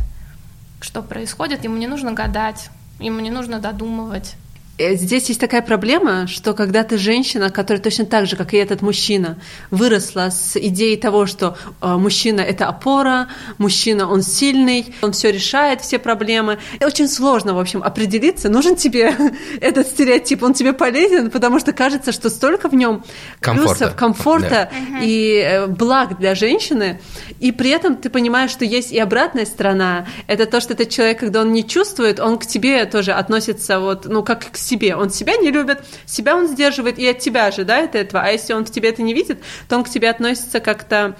что 0.81 1.03
происходит. 1.03 1.65
Ему 1.65 1.77
не 1.77 1.87
нужно 1.87 2.13
гадать, 2.13 2.71
ему 2.99 3.21
не 3.21 3.31
нужно 3.31 3.59
додумывать. 3.59 4.37
Э, 4.79 4.95
здесь 4.95 5.29
есть 5.29 5.41
такая 5.41 5.63
проблема, 5.63 6.27
что 6.29 6.55
когда 6.55 6.85
ты 6.85 6.99
женщина, 6.99 7.51
которая 7.51 7.83
точно 7.83 8.07
так 8.07 8.27
же, 8.27 8.37
как 8.37 8.55
и 8.55 8.57
этот 8.57 8.81
мужчина, 8.81 9.39
выросла 9.71 10.31
с 10.31 10.57
идеей 10.57 10.97
того, 10.97 11.27
что 11.27 11.57
э, 11.83 11.97
мужчина 11.97 12.41
это 12.41 12.69
опора, 12.69 13.29
мужчина 13.59 14.09
он 14.09 14.23
сильный, 14.23 14.95
он 15.03 15.13
все 15.13 15.33
решает, 15.33 15.81
все 15.81 15.99
проблемы. 15.99 16.59
И 16.81 16.85
очень 16.85 17.09
сложно, 17.09 17.55
в 17.55 17.59
общем, 17.59 17.83
определиться, 17.83 18.49
нужен 18.49 18.77
тебе 18.77 19.15
этот 19.61 19.89
стереотип, 19.89 20.43
он 20.45 20.55
тебе 20.55 20.73
полезен, 20.73 21.31
потому 21.31 21.59
что 21.59 21.73
кажется, 21.73 22.13
что 22.13 22.31
столько 22.31 22.69
в 22.69 22.75
нем 22.75 23.05
плюсов, 23.41 23.97
комфорта 23.97 24.71
да. 24.71 25.01
и 25.03 25.39
э, 25.39 25.67
благ 25.67 26.19
для 26.19 26.37
женщины, 26.37 27.01
и 27.41 27.51
при 27.51 27.71
этом 27.71 27.97
ты 27.97 28.11
понимаешь, 28.11 28.53
что 28.53 28.65
есть 28.65 28.93
и 28.93 28.99
обратная 28.99 29.45
сторона. 29.45 30.07
Это 30.29 30.47
то, 30.47 30.61
что 30.61 30.75
этот 30.75 30.91
человек, 30.91 31.19
когда 31.19 31.41
он 31.41 31.53
не 31.53 31.67
чувствует, 31.67 32.21
он 32.21 32.39
к 32.39 32.47
тебе 32.47 32.85
тоже 32.85 33.13
относится 33.13 33.81
вот, 33.81 34.07
ну, 34.07 34.23
как 34.23 34.53
к 34.53 34.57
себе. 34.69 34.95
Он 34.95 35.11
себя 35.11 35.37
не 35.37 35.51
любит, 35.51 35.85
себя 36.07 36.37
он 36.37 36.47
сдерживает 36.47 36.99
и 36.99 37.09
от 37.09 37.19
тебя 37.19 37.47
ожидает 37.47 37.95
этого. 37.95 38.23
А 38.23 38.31
если 38.31 38.53
он 38.53 38.65
в 38.65 38.71
тебе 38.71 38.91
это 38.91 39.03
не 39.03 39.15
видит, 39.15 39.41
то 39.69 39.77
он 39.77 39.85
к 39.85 39.91
тебе 39.91 40.11
относится 40.11 40.61
как-то 40.61 41.17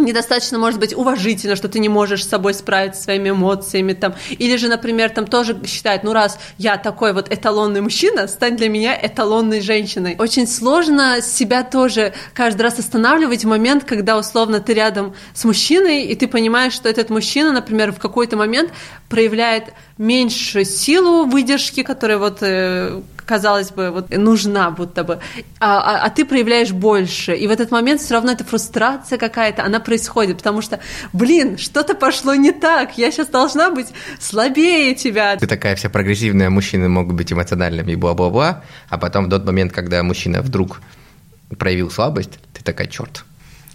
недостаточно, 0.00 0.58
может 0.58 0.80
быть, 0.80 0.94
уважительно, 0.94 1.56
что 1.56 1.68
ты 1.68 1.78
не 1.78 1.88
можешь 1.88 2.24
с 2.24 2.28
собой 2.28 2.54
справиться 2.54 3.02
своими 3.02 3.30
эмоциями, 3.30 3.92
там, 3.92 4.14
или 4.30 4.56
же, 4.56 4.68
например, 4.68 5.10
там 5.10 5.26
тоже 5.26 5.60
считает, 5.66 6.04
ну, 6.04 6.12
раз 6.12 6.38
я 6.58 6.76
такой 6.76 7.12
вот 7.12 7.32
эталонный 7.32 7.80
мужчина, 7.80 8.26
стань 8.28 8.56
для 8.56 8.68
меня 8.68 8.98
эталонной 9.00 9.60
женщиной. 9.60 10.16
Очень 10.18 10.46
сложно 10.46 11.20
себя 11.20 11.62
тоже 11.62 12.14
каждый 12.34 12.62
раз 12.62 12.78
останавливать 12.78 13.44
в 13.44 13.48
момент, 13.48 13.84
когда, 13.84 14.16
условно, 14.16 14.60
ты 14.60 14.74
рядом 14.74 15.14
с 15.34 15.44
мужчиной, 15.44 16.04
и 16.04 16.14
ты 16.14 16.28
понимаешь, 16.28 16.72
что 16.72 16.88
этот 16.88 17.10
мужчина, 17.10 17.52
например, 17.52 17.92
в 17.92 17.98
какой-то 17.98 18.36
момент 18.36 18.70
проявляет 19.10 19.74
меньше 19.98 20.64
силу 20.64 21.26
выдержки, 21.26 21.82
которая 21.82 22.16
вот 22.16 22.38
э, 22.42 23.02
казалось 23.26 23.70
бы, 23.70 23.90
вот 23.90 24.10
нужна 24.10 24.70
будто 24.70 25.04
бы, 25.04 25.20
а, 25.58 25.80
а, 25.80 26.04
а 26.06 26.10
ты 26.10 26.24
проявляешь 26.24 26.70
больше. 26.70 27.34
И 27.34 27.46
в 27.46 27.50
этот 27.50 27.70
момент 27.70 28.00
все 28.00 28.14
равно 28.14 28.32
эта 28.32 28.44
фрустрация 28.44 29.18
какая-то, 29.18 29.64
она 29.64 29.80
происходит, 29.80 30.38
потому 30.38 30.62
что, 30.62 30.80
блин, 31.12 31.58
что-то 31.58 31.94
пошло 31.94 32.34
не 32.34 32.52
так, 32.52 32.98
я 32.98 33.10
сейчас 33.10 33.28
должна 33.28 33.70
быть 33.70 33.88
слабее 34.18 34.94
тебя. 34.94 35.36
Ты 35.36 35.46
такая 35.46 35.74
вся 35.74 35.90
прогрессивная, 35.90 36.48
мужчины 36.48 36.88
могут 36.88 37.14
быть 37.16 37.32
эмоциональными 37.32 37.94
бла-бла-бла, 37.96 38.62
а 38.88 38.98
потом 38.98 39.26
в 39.26 39.30
тот 39.30 39.44
момент, 39.44 39.72
когда 39.72 40.02
мужчина 40.02 40.40
вдруг 40.40 40.80
проявил 41.58 41.90
слабость, 41.90 42.38
ты 42.52 42.62
такая, 42.62 42.86
черт, 42.86 43.24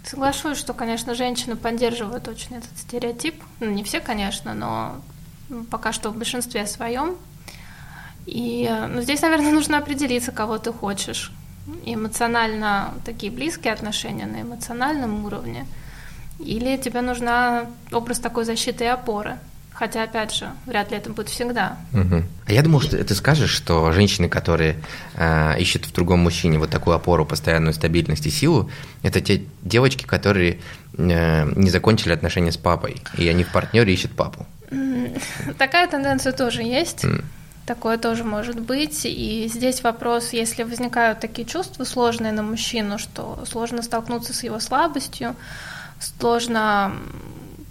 Соглашусь, 0.06 0.58
что, 0.58 0.72
конечно, 0.72 1.16
женщины 1.16 1.56
поддерживают 1.56 2.28
очень 2.28 2.58
этот 2.58 2.70
стереотип. 2.78 3.42
Ну, 3.58 3.70
не 3.70 3.82
все, 3.82 3.98
конечно, 3.98 4.54
но 4.54 5.00
пока 5.70 5.92
что 5.92 6.10
в 6.10 6.16
большинстве 6.16 6.66
своем. 6.66 7.16
И 8.26 8.70
ну, 8.88 9.02
здесь, 9.02 9.22
наверное, 9.22 9.52
нужно 9.60 9.78
определиться, 9.78 10.32
кого 10.32 10.58
ты 10.58 10.72
хочешь. 10.72 11.32
Эмоционально 11.84 12.94
такие 13.04 13.32
близкие 13.32 13.72
отношения 13.72 14.26
на 14.26 14.42
эмоциональном 14.42 15.24
уровне. 15.24 15.66
Или 16.38 16.76
тебе 16.76 17.00
нужна 17.00 17.66
образ 17.92 18.18
такой 18.18 18.44
защиты 18.44 18.84
и 18.84 18.88
опоры. 18.88 19.38
Хотя, 19.72 20.04
опять 20.04 20.34
же, 20.34 20.48
вряд 20.64 20.90
ли 20.90 20.96
это 20.96 21.10
будет 21.10 21.28
всегда. 21.28 21.76
Угу. 21.92 22.22
А 22.46 22.52
я 22.52 22.62
думал, 22.62 22.80
что 22.80 23.02
ты 23.04 23.14
скажешь, 23.14 23.50
что 23.50 23.92
женщины, 23.92 24.26
которые 24.26 24.76
э, 25.14 25.60
ищут 25.60 25.84
в 25.84 25.92
другом 25.92 26.20
мужчине 26.20 26.58
вот 26.58 26.70
такую 26.70 26.96
опору, 26.96 27.26
постоянную 27.26 27.74
стабильность 27.74 28.26
и 28.26 28.30
силу, 28.30 28.70
это 29.02 29.20
те 29.20 29.42
девочки, 29.60 30.04
которые 30.04 30.60
э, 30.96 31.52
не 31.56 31.68
закончили 31.68 32.14
отношения 32.14 32.52
с 32.52 32.56
папой, 32.56 33.02
и 33.18 33.28
они 33.28 33.44
в 33.44 33.52
партнере 33.52 33.92
ищут 33.92 34.12
папу. 34.12 34.46
Такая 35.58 35.88
тенденция 35.88 36.32
тоже 36.32 36.62
есть. 36.62 37.04
Mm. 37.04 37.24
Такое 37.66 37.98
тоже 37.98 38.22
может 38.22 38.60
быть. 38.60 39.04
И 39.04 39.50
здесь 39.52 39.82
вопрос, 39.82 40.32
если 40.32 40.62
возникают 40.62 41.20
такие 41.20 41.46
чувства 41.46 41.84
сложные 41.84 42.32
на 42.32 42.42
мужчину, 42.42 42.98
что 42.98 43.44
сложно 43.44 43.82
столкнуться 43.82 44.32
с 44.32 44.44
его 44.44 44.60
слабостью, 44.60 45.34
сложно 45.98 46.92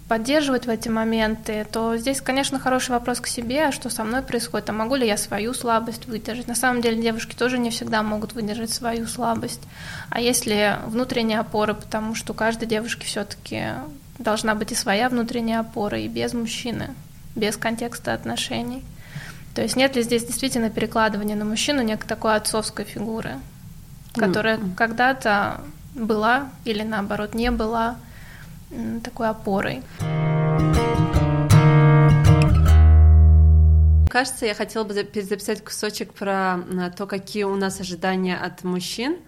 поддерживать 0.08 0.66
в 0.66 0.70
эти 0.70 0.88
моменты, 0.88 1.66
то 1.70 1.96
здесь, 1.96 2.20
конечно, 2.20 2.60
хороший 2.60 2.90
вопрос 2.90 3.20
к 3.20 3.26
себе, 3.26 3.66
а 3.66 3.72
что 3.72 3.90
со 3.90 4.04
мной 4.04 4.22
происходит, 4.22 4.70
а 4.70 4.72
могу 4.72 4.94
ли 4.94 5.06
я 5.06 5.16
свою 5.16 5.52
слабость 5.52 6.06
выдержать. 6.06 6.46
На 6.46 6.54
самом 6.54 6.80
деле 6.80 7.02
девушки 7.02 7.34
тоже 7.34 7.58
не 7.58 7.70
всегда 7.70 8.02
могут 8.02 8.32
выдержать 8.32 8.72
свою 8.72 9.06
слабость. 9.06 9.62
А 10.10 10.20
если 10.20 10.78
внутренняя 10.86 11.40
опора, 11.40 11.74
потому 11.74 12.14
что 12.14 12.32
у 12.32 12.36
каждой 12.36 12.68
девушки 12.68 13.04
все-таки 13.04 13.64
должна 14.18 14.54
быть 14.54 14.72
и 14.72 14.74
своя 14.74 15.08
внутренняя 15.08 15.60
опора, 15.60 15.98
и 15.98 16.08
без 16.08 16.32
мужчины, 16.34 16.94
без 17.34 17.56
контекста 17.56 18.14
отношений. 18.14 18.82
То 19.54 19.62
есть 19.62 19.76
нет 19.76 19.96
ли 19.96 20.02
здесь 20.02 20.24
действительно 20.24 20.70
перекладывания 20.70 21.36
на 21.36 21.44
мужчину 21.44 21.82
некой 21.82 22.08
такой 22.08 22.36
отцовской 22.36 22.84
фигуры, 22.84 23.36
которая 24.14 24.58
mm-hmm. 24.58 24.74
когда-то 24.74 25.60
была 25.94 26.50
или 26.64 26.82
наоборот 26.82 27.34
не 27.34 27.50
была 27.50 27.96
такой 29.02 29.28
опорой. 29.28 29.82
Кажется, 34.10 34.46
я 34.46 34.54
хотела 34.54 34.84
бы 34.84 34.94
записать 34.94 35.62
кусочек 35.62 36.12
про 36.14 36.58
то, 36.96 37.06
какие 37.06 37.44
у 37.44 37.54
нас 37.54 37.80
ожидания 37.80 38.36
от 38.36 38.64
мужчин 38.64 39.18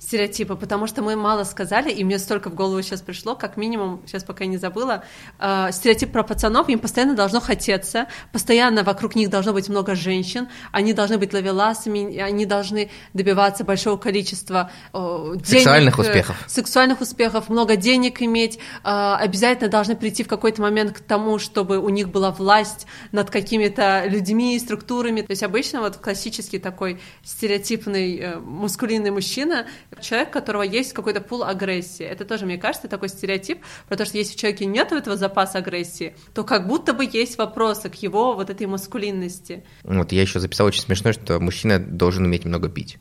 стереотипы, 0.00 0.56
потому 0.56 0.86
что 0.86 1.02
мы 1.02 1.14
мало 1.14 1.44
сказали, 1.44 1.90
и 1.90 2.02
мне 2.04 2.18
столько 2.18 2.48
в 2.48 2.54
голову 2.54 2.80
сейчас 2.82 3.02
пришло, 3.02 3.36
как 3.36 3.56
минимум, 3.58 4.02
сейчас 4.06 4.24
пока 4.24 4.46
не 4.46 4.56
забыла, 4.56 5.04
э, 5.38 5.68
стереотип 5.72 6.10
про 6.10 6.24
пацанов, 6.24 6.68
им 6.70 6.78
постоянно 6.78 7.14
должно 7.14 7.40
хотеться, 7.40 8.06
постоянно 8.32 8.82
вокруг 8.82 9.14
них 9.14 9.28
должно 9.28 9.52
быть 9.52 9.68
много 9.68 9.94
женщин, 9.94 10.48
они 10.72 10.94
должны 10.94 11.18
быть 11.18 11.34
ловеласами, 11.34 12.16
они 12.16 12.46
должны 12.46 12.90
добиваться 13.12 13.62
большого 13.62 13.98
количества 13.98 14.70
э, 14.94 15.32
денег, 15.34 15.46
сексуальных 15.46 15.98
успехов, 15.98 16.36
сексуальных 16.46 17.00
успехов, 17.02 17.50
много 17.50 17.76
денег 17.76 18.22
иметь, 18.22 18.56
э, 18.56 18.58
обязательно 18.84 19.68
должны 19.68 19.96
прийти 19.96 20.24
в 20.24 20.28
какой-то 20.28 20.62
момент 20.62 20.92
к 20.92 21.00
тому, 21.00 21.38
чтобы 21.38 21.78
у 21.78 21.90
них 21.90 22.08
была 22.08 22.30
власть 22.30 22.86
над 23.12 23.30
какими-то 23.30 24.04
людьми, 24.06 24.58
структурами. 24.58 25.20
То 25.20 25.32
есть 25.32 25.42
обычно 25.42 25.80
вот 25.80 25.98
классический 25.98 26.58
такой 26.58 27.00
стереотипный 27.22 28.18
э, 28.18 28.38
мускулинный 28.38 29.10
мужчина 29.10 29.66
человек, 30.00 30.28
у 30.28 30.32
которого 30.32 30.62
есть 30.62 30.92
какой-то 30.92 31.20
пул 31.20 31.44
агрессии. 31.44 32.04
Это 32.04 32.24
тоже, 32.24 32.46
мне 32.46 32.58
кажется, 32.58 32.88
такой 32.88 33.08
стереотип, 33.08 33.58
потому 33.88 34.06
что 34.06 34.18
если 34.18 34.34
в 34.34 34.36
человеке 34.36 34.66
нет 34.66 34.92
этого 34.92 35.16
запаса 35.16 35.58
агрессии, 35.58 36.14
то 36.34 36.44
как 36.44 36.66
будто 36.66 36.92
бы 36.92 37.08
есть 37.10 37.38
вопросы 37.38 37.90
к 37.90 37.96
его 37.96 38.34
вот 38.34 38.50
этой 38.50 38.66
маскулинности. 38.66 39.64
Вот 39.82 40.12
я 40.12 40.22
еще 40.22 40.40
записал 40.40 40.66
очень 40.66 40.82
смешно, 40.82 41.12
что 41.12 41.40
мужчина 41.40 41.78
должен 41.78 42.24
уметь 42.24 42.44
много 42.44 42.68
пить. 42.68 42.98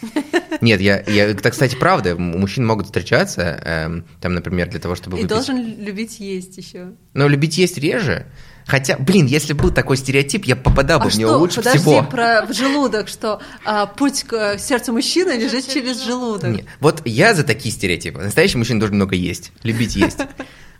Нет, 0.60 0.80
я, 0.80 1.02
я, 1.06 1.26
это, 1.26 1.50
кстати, 1.50 1.76
правда. 1.76 2.16
Мужчины 2.16 2.66
могут 2.66 2.86
встречаться, 2.86 3.42
э, 3.42 4.02
там, 4.20 4.34
например, 4.34 4.68
для 4.70 4.80
того, 4.80 4.94
чтобы 4.94 5.16
выпить. 5.16 5.30
И 5.30 5.34
должен 5.34 5.56
любить 5.78 6.20
есть 6.20 6.56
еще. 6.56 6.92
Но 7.14 7.28
любить 7.28 7.58
есть 7.58 7.78
реже. 7.78 8.26
Хотя, 8.66 8.96
блин, 8.98 9.26
если 9.26 9.52
был 9.52 9.70
такой 9.70 9.96
стереотип, 9.96 10.44
я 10.44 10.56
попадал 10.56 11.00
бы 11.00 11.06
а 11.06 11.10
в 11.10 11.18
него 11.18 11.30
что? 11.30 11.38
лучше 11.38 11.56
Подожди, 11.56 11.78
всего. 11.78 12.02
про 12.04 12.46
в 12.46 12.52
желудок, 12.52 13.08
что 13.08 13.40
а, 13.64 13.86
путь 13.86 14.24
к 14.24 14.58
сердцу 14.58 14.92
мужчины 14.92 15.32
лежит 15.32 15.68
через 15.68 16.02
желудок. 16.02 16.50
Нет. 16.50 16.66
Вот 16.78 17.02
я 17.04 17.34
за 17.34 17.44
такие 17.44 17.74
стереотипы. 17.74 18.20
Настоящий 18.20 18.58
мужчина 18.58 18.80
должен 18.80 18.96
много 18.96 19.16
есть, 19.16 19.52
любить 19.62 19.96
есть. 19.96 20.18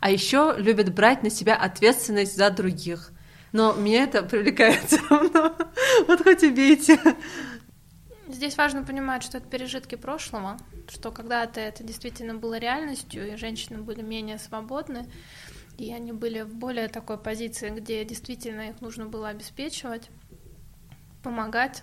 А 0.03 0.11
еще 0.11 0.55
любит 0.57 0.95
брать 0.95 1.23
на 1.23 1.29
себя 1.29 1.55
ответственность 1.55 2.35
за 2.35 2.49
других. 2.49 3.13
Но 3.53 3.75
меня 3.75 4.05
это 4.05 4.23
привлекает 4.23 4.83
все 4.87 4.99
равно. 5.11 5.55
Вот 6.07 6.23
хоть 6.23 6.43
убейте. 6.43 6.99
Здесь 8.29 8.57
важно 8.57 8.83
понимать, 8.85 9.23
что 9.23 9.39
это 9.39 9.47
пережитки 9.47 9.97
прошлого, 9.97 10.57
что 10.89 11.11
когда-то 11.11 11.61
это 11.61 11.83
действительно 11.83 12.35
было 12.35 12.59
реальностью, 12.59 13.31
и 13.31 13.37
женщины 13.37 13.79
были 13.79 14.03
менее 14.03 14.39
свободны 14.39 15.07
и 15.81 15.95
они 15.95 16.13
были 16.13 16.43
в 16.43 16.55
более 16.55 16.89
такой 16.89 17.17
позиции, 17.17 17.71
где 17.71 18.05
действительно 18.05 18.69
их 18.69 18.83
нужно 18.83 19.07
было 19.07 19.29
обеспечивать, 19.29 20.11
помогать, 21.23 21.83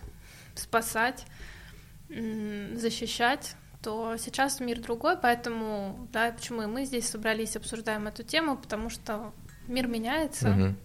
спасать, 0.54 1.25
защищать, 2.08 3.56
то 3.82 4.16
сейчас 4.18 4.60
мир 4.60 4.80
другой, 4.82 5.18
поэтому, 5.18 6.08
да, 6.13 6.32
почему 6.32 6.62
и 6.62 6.68
мы 6.68 6.86
здесь 6.86 7.10
собрались, 7.10 7.56
обсуждаем 7.56 8.06
эту 8.08 8.22
тему, 8.22 8.56
потому 8.56 8.92
что 8.92 9.34
мир 9.68 9.88
меняется, 9.88 10.51
угу. 10.51 10.75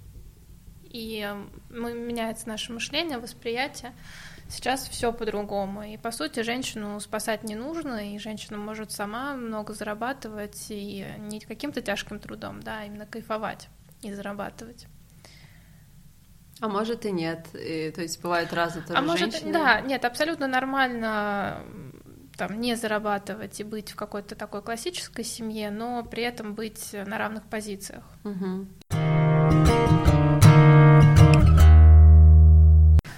и 0.85 1.31
меняется 1.69 2.49
наше 2.49 2.73
мышление, 2.73 3.19
восприятие, 3.19 3.92
Сейчас 4.52 4.87
все 4.87 5.12
по-другому. 5.12 5.82
И, 5.82 5.97
по 5.97 6.11
сути, 6.11 6.40
женщину 6.40 7.00
спасать 7.00 7.42
не 7.42 7.54
нужно, 7.54 8.14
и 8.14 8.18
женщина 8.18 8.59
может 8.59 8.92
сама 8.92 9.35
много 9.35 9.73
зарабатывать, 9.73 10.66
и 10.68 11.06
не 11.18 11.40
каким-то 11.40 11.80
тяжким 11.80 12.18
трудом, 12.18 12.62
да, 12.62 12.80
а 12.80 12.85
именно 12.85 13.06
кайфовать 13.06 13.68
и 14.02 14.12
зарабатывать. 14.12 14.87
А 16.61 16.68
может 16.68 17.06
и 17.06 17.12
нет. 17.12 17.49
И, 17.54 17.90
то 17.92 18.02
есть 18.02 18.21
бывает 18.23 18.52
разные 18.52 18.85
тоже 18.85 18.99
а 18.99 19.16
женщины. 19.16 19.52
может, 19.52 19.52
да, 19.52 19.80
нет, 19.80 20.04
абсолютно 20.04 20.47
нормально 20.47 21.64
там 22.37 22.61
не 22.61 22.76
зарабатывать 22.76 23.59
и 23.59 23.64
быть 23.64 23.92
в 23.92 23.97
какой-то 23.97 24.35
такой 24.35 24.61
классической 24.61 25.25
семье, 25.25 25.71
но 25.71 26.04
при 26.04 26.25
этом 26.25 26.54
быть 26.54 26.90
на 26.92 27.16
равных 27.16 27.44
позициях. 27.44 28.04
Мгм. 28.23 28.68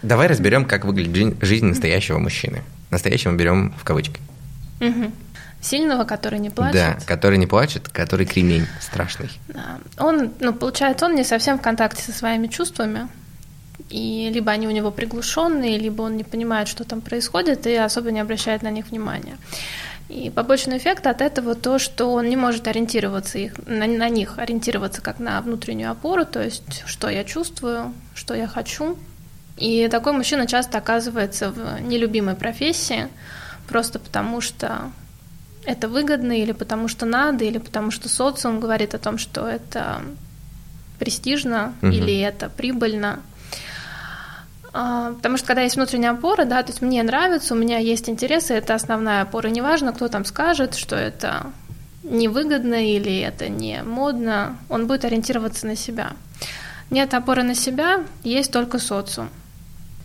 Давай 0.04 0.26
разберем, 0.26 0.66
как 0.66 0.84
выглядит 0.84 1.16
жи- 1.16 1.36
жизнь 1.40 1.66
настоящего 1.66 2.18
мужчины. 2.18 2.62
Настоящего 2.90 3.32
берем 3.32 3.74
в 3.78 3.84
кавычки. 3.84 4.20
Мгм. 4.80 5.12
Сильного, 5.62 6.04
который 6.04 6.38
не 6.38 6.50
плачет. 6.50 6.74
Да, 6.74 6.98
который 7.06 7.38
не 7.38 7.46
плачет, 7.46 7.88
который 7.88 8.26
кремень 8.26 8.66
страшный. 8.80 9.30
Да. 9.48 9.78
Он, 9.98 10.30
ну, 10.40 10.52
получается, 10.52 11.06
он 11.06 11.14
не 11.14 11.24
совсем 11.24 11.58
в 11.58 11.62
контакте 11.62 12.02
со 12.02 12.12
своими 12.12 12.48
чувствами. 12.48 13.08
И 13.88 14.30
либо 14.32 14.52
они 14.52 14.68
у 14.68 14.70
него 14.70 14.90
приглушенные, 14.90 15.78
либо 15.78 16.02
он 16.02 16.16
не 16.16 16.24
понимает, 16.24 16.68
что 16.68 16.84
там 16.84 17.00
происходит, 17.00 17.66
и 17.66 17.74
особо 17.74 18.12
не 18.12 18.20
обращает 18.20 18.62
на 18.62 18.70
них 18.70 18.88
внимания. 18.90 19.38
И 20.10 20.30
побочный 20.30 20.76
эффект 20.76 21.06
от 21.06 21.22
этого 21.22 21.54
то, 21.54 21.78
что 21.78 22.12
он 22.12 22.28
не 22.28 22.36
может 22.36 22.68
ориентироваться 22.68 23.38
их, 23.38 23.54
на, 23.66 23.86
на 23.86 24.10
них, 24.10 24.38
ориентироваться 24.38 25.00
как 25.00 25.18
на 25.18 25.40
внутреннюю 25.40 25.90
опору, 25.90 26.26
то 26.26 26.42
есть 26.42 26.82
что 26.86 27.08
я 27.08 27.24
чувствую, 27.24 27.94
что 28.14 28.34
я 28.34 28.46
хочу. 28.46 28.98
И 29.56 29.88
такой 29.88 30.12
мужчина 30.12 30.46
часто 30.46 30.78
оказывается 30.78 31.50
в 31.50 31.80
нелюбимой 31.80 32.34
профессии, 32.34 33.08
просто 33.68 33.98
потому 33.98 34.40
что 34.40 34.90
это 35.64 35.88
выгодно, 35.88 36.32
или 36.32 36.52
потому 36.52 36.88
что 36.88 37.06
надо, 37.06 37.44
или 37.44 37.58
потому 37.58 37.90
что 37.90 38.08
социум 38.08 38.60
говорит 38.60 38.94
о 38.94 38.98
том, 38.98 39.16
что 39.18 39.46
это 39.46 40.02
престижно, 40.98 41.74
Мгм. 41.82 41.92
или 41.92 42.20
это 42.20 42.48
прибыльно. 42.48 43.20
А, 44.72 45.12
Потому 45.12 45.36
что 45.36 45.46
когда 45.46 45.62
есть 45.62 45.76
внутренняя 45.76 46.10
опора, 46.12 46.44
да, 46.44 46.62
то 46.62 46.70
есть 46.70 46.82
мне 46.82 47.02
нравится, 47.02 47.54
у 47.54 47.56
меня 47.56 47.78
есть 47.78 48.08
интересы, 48.08 48.54
это 48.54 48.74
основная 48.74 49.22
опора. 49.22 49.48
Неважно, 49.48 49.92
кто 49.92 50.08
там 50.08 50.24
скажет, 50.24 50.74
что 50.74 50.96
это 50.96 51.52
невыгодно 52.02 52.84
или 52.84 53.20
это 53.20 53.48
не 53.48 53.82
модно, 53.84 54.58
он 54.68 54.86
будет 54.88 55.04
ориентироваться 55.04 55.66
на 55.66 55.76
себя. 55.76 56.12
Нет 56.90 57.14
опоры 57.14 57.44
на 57.44 57.54
себя, 57.54 58.04
есть 58.24 58.52
только 58.52 58.78
социум. 58.78 59.30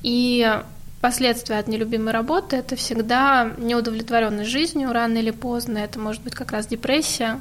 И 0.04 0.62
последствия 1.02 1.58
от 1.58 1.68
нелюбимой 1.68 2.14
работы 2.14 2.58
это 2.58 2.76
всегда 2.76 3.52
неудовлетворенность 3.58 4.50
жизнью 4.50 4.92
рано 4.92 5.18
или 5.18 5.32
поздно, 5.32 5.78
это 5.80 6.00
может 6.00 6.22
быть 6.24 6.36
как 6.36 6.52
раз 6.52 6.68
депрессия. 6.68 7.40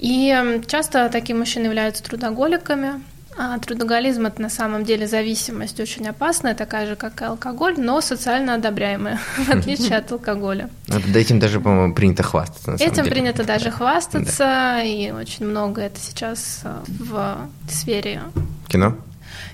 И 0.00 0.60
часто 0.66 1.08
такие 1.08 1.36
мужчины 1.36 1.66
являются 1.66 2.02
трудоголиками. 2.02 3.02
А 3.40 3.56
трудоголизм 3.60 4.26
это 4.26 4.42
на 4.42 4.48
самом 4.48 4.84
деле 4.84 5.06
зависимость 5.06 5.78
очень 5.78 6.08
опасная, 6.08 6.56
такая 6.56 6.88
же, 6.88 6.96
как 6.96 7.22
и 7.22 7.24
алкоголь, 7.24 7.74
но 7.78 8.00
социально 8.00 8.54
одобряемая, 8.54 9.20
в 9.36 9.50
отличие 9.50 9.96
от 9.96 10.10
алкоголя. 10.10 10.68
Да 10.88 11.20
этим 11.20 11.38
даже, 11.38 11.60
по-моему, 11.60 11.94
принято 11.94 12.24
хвастаться. 12.24 12.84
Этим 12.84 13.04
принято 13.04 13.44
даже 13.44 13.70
хвастаться, 13.70 14.80
и 14.82 15.12
очень 15.12 15.46
много 15.46 15.82
это 15.82 16.00
сейчас 16.00 16.62
э, 16.64 16.80
в 16.88 17.48
сфере 17.70 18.22
Кино? 18.66 18.96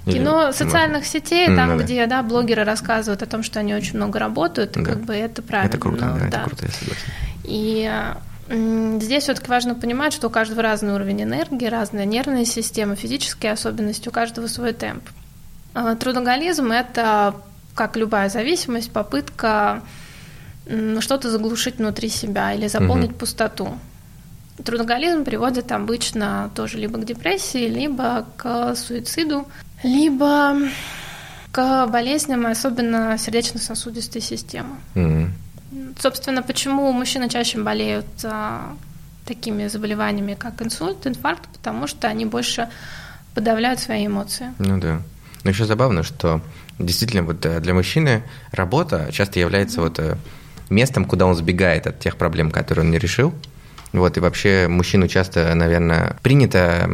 Или- 0.06 0.18
кино, 0.18 0.52
социальных 0.52 1.06
сетей, 1.06 1.46
М, 1.48 1.56
там, 1.56 1.68
ну 1.70 1.78
да. 1.78 1.84
где 1.84 2.06
да, 2.06 2.22
блогеры 2.22 2.64
рассказывают 2.64 3.22
о 3.22 3.26
том, 3.26 3.42
что 3.42 3.60
они 3.60 3.74
очень 3.74 3.96
много 3.96 4.18
работают, 4.18 4.76
и 4.76 4.80
Да. 4.82 4.90
как 4.90 5.00
бы 5.02 5.14
это 5.14 5.42
правильно. 5.42 5.68
Это 5.70 5.78
круто, 5.78 6.04
ну, 6.04 6.18
да, 6.18 6.26
это 6.26 6.30
да. 6.30 6.44
круто, 6.44 6.64
я 6.66 6.70
согласен. 6.72 7.02
И 7.44 8.98
здесь 9.00 9.22
все-таки 9.22 9.48
важно 9.48 9.74
понимать, 9.74 10.12
что 10.12 10.26
у 10.26 10.30
каждого 10.30 10.60
разный 10.62 10.92
уровень 10.94 11.22
энергии, 11.22 11.66
разная 11.66 12.04
нервная 12.04 12.44
система, 12.44 12.94
физические 12.96 13.52
особенности, 13.52 14.08
у 14.08 14.12
каждого 14.12 14.46
свой 14.48 14.72
темп. 14.74 15.02
А, 15.72 15.94
Трудоголизм– 15.96 16.70
это, 16.72 17.34
как 17.74 17.96
любая 17.96 18.28
зависимость, 18.28 18.92
попытка 18.92 19.82
что-то 21.00 21.30
заглушить 21.30 21.76
внутри 21.78 22.08
себя 22.08 22.52
или 22.54 22.68
заполнить 22.68 23.10
Мгм. 23.10 23.18
пустоту. 23.18 23.78
Трудоголизм 24.62 25.24
приводит 25.24 25.72
обычно 25.72 26.50
тоже 26.54 26.78
либо 26.78 26.98
к 26.98 27.04
депрессии, 27.04 27.68
либо 27.68 28.26
к 28.36 28.74
суициду, 28.76 29.48
либо 29.82 30.56
к 31.50 31.86
болезням, 31.86 32.46
особенно 32.46 33.16
сердечно-сосудистой 33.18 34.20
системы. 34.20 34.76
М. 34.94 35.34
Собственно, 35.98 36.42
почему 36.42 36.92
мужчины 36.92 37.28
чаще 37.28 37.58
болеют 37.58 38.06
а, 38.22 38.76
такими 39.24 39.66
заболеваниями, 39.66 40.34
как 40.34 40.62
инсульт, 40.62 41.06
инфаркт, 41.06 41.48
потому 41.48 41.86
что 41.86 42.08
они 42.08 42.24
больше 42.24 42.68
подавляют 43.34 43.80
свои 43.80 44.06
эмоции. 44.06 44.52
Ну 44.58 44.78
да. 44.78 45.00
Но 45.42 45.50
еще 45.50 45.64
забавно, 45.64 46.02
что 46.02 46.40
действительно 46.78 47.22
вот 47.22 47.44
э, 47.44 47.60
для 47.60 47.74
мужчины 47.74 48.22
работа 48.50 49.10
часто 49.12 49.40
является 49.40 49.80
вот 49.80 49.98
э, 49.98 50.16
местом, 50.70 51.04
куда 51.04 51.26
он 51.26 51.34
сбегает 51.34 51.86
от 51.86 51.98
тех 52.00 52.16
проблем, 52.16 52.50
которые 52.50 52.84
он 52.84 52.90
не 52.90 52.98
решил. 52.98 53.34
Вот, 53.94 54.16
и 54.16 54.20
вообще 54.20 54.66
мужчину 54.66 55.06
часто, 55.06 55.54
наверное, 55.54 56.16
принято 56.20 56.90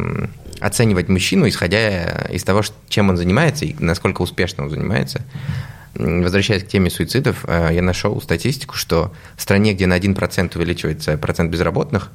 оценивать 0.61 1.09
мужчину, 1.09 1.49
исходя 1.49 2.27
из 2.31 2.45
того, 2.45 2.63
чем 2.91 3.09
он 3.09 3.17
занимается 3.17 3.65
и 3.65 3.75
насколько 3.79 4.21
успешно 4.21 4.65
он 4.65 4.71
занимается. 4.71 5.23
Возвращаясь 5.95 6.63
к 6.63 6.69
теме 6.69 6.91
суицидов, 6.91 7.47
э, 7.49 7.71
я 7.73 7.81
нашел 7.81 8.21
статистику, 8.21 8.77
что 8.77 9.13
в 9.35 9.41
стране, 9.43 9.73
где 9.73 9.87
на 9.87 9.95
1% 9.95 10.55
увеличивается 10.57 11.17
процент 11.17 11.51
безработных, 11.51 12.11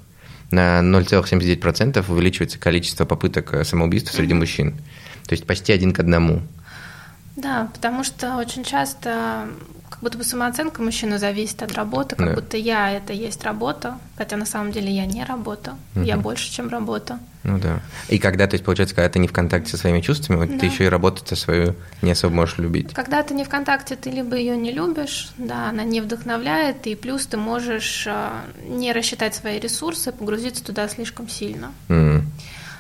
на 0.52 0.82
0,79% 0.82 2.06
увеличивается 2.08 2.60
количество 2.60 3.06
попыток 3.06 3.56
э, 3.56 3.63
самоубийства 3.63 4.15
среди 4.15 4.36
мужчин. 4.36 4.76
То 5.26 5.34
есть 5.34 5.48
почти 5.48 5.74
один 5.74 5.93
к 5.93 6.00
одному. 6.00 6.43
Да, 7.36 7.69
потому 7.74 8.04
что 8.04 8.38
очень 8.38 8.63
часто 8.63 9.48
как 9.95 10.03
будто 10.03 10.17
бы 10.17 10.23
самооценка 10.25 10.81
мужчины 10.81 11.17
зависит 11.19 11.63
от 11.63 11.71
работы, 11.71 12.17
как 12.17 12.27
Да. 12.27 12.34
будто 12.36 12.58
я 12.58 12.91
это 12.91 13.13
есть 13.13 13.43
работа, 13.45 13.97
хотя 14.17 14.36
на 14.36 14.45
самом 14.45 14.73
деле 14.73 14.91
я 14.91 15.05
не 15.05 15.23
работа, 15.23 15.75
я 15.95 16.15
Мгм. 16.15 16.21
больше, 16.23 16.51
чем 16.51 16.67
работа. 16.69 17.17
Ну 17.43 17.60
да. 17.60 17.79
И 18.10 18.17
когда, 18.19 18.45
то 18.47 18.55
есть, 18.55 18.65
получается, 18.65 18.93
когда 18.93 19.08
ты 19.08 19.19
не 19.19 19.27
в 19.29 19.31
контакте 19.31 19.71
со 19.71 19.77
своими 19.77 20.01
чувствами, 20.01 20.38
вот 20.38 20.49
Да. 20.49 20.60
ты 20.60 20.65
еще 20.65 20.84
и 20.86 20.89
работу-то 20.89 21.36
свою 21.38 21.75
не 22.01 22.12
особо 22.12 22.36
можешь 22.36 22.58
любить. 22.58 22.93
Когда 22.93 23.23
ты 23.23 23.34
не 23.34 23.45
в 23.45 23.49
контакте, 23.49 23.95
ты 23.95 24.10
либо 24.10 24.36
ее 24.36 24.58
не 24.58 24.71
любишь, 24.73 25.29
да, 25.38 25.69
она 25.69 25.84
не 25.84 26.01
вдохновляет, 26.01 26.88
и 26.88 26.95
плюс 26.95 27.25
ты 27.27 27.38
можешь 27.38 28.05
а, 28.08 28.43
не 28.67 28.91
рассчитать 28.91 29.34
свои 29.36 29.60
ресурсы, 29.60 30.12
погрузиться 30.12 30.63
туда 30.65 30.89
слишком 30.89 31.29
сильно. 31.29 31.71
М. 31.88 32.29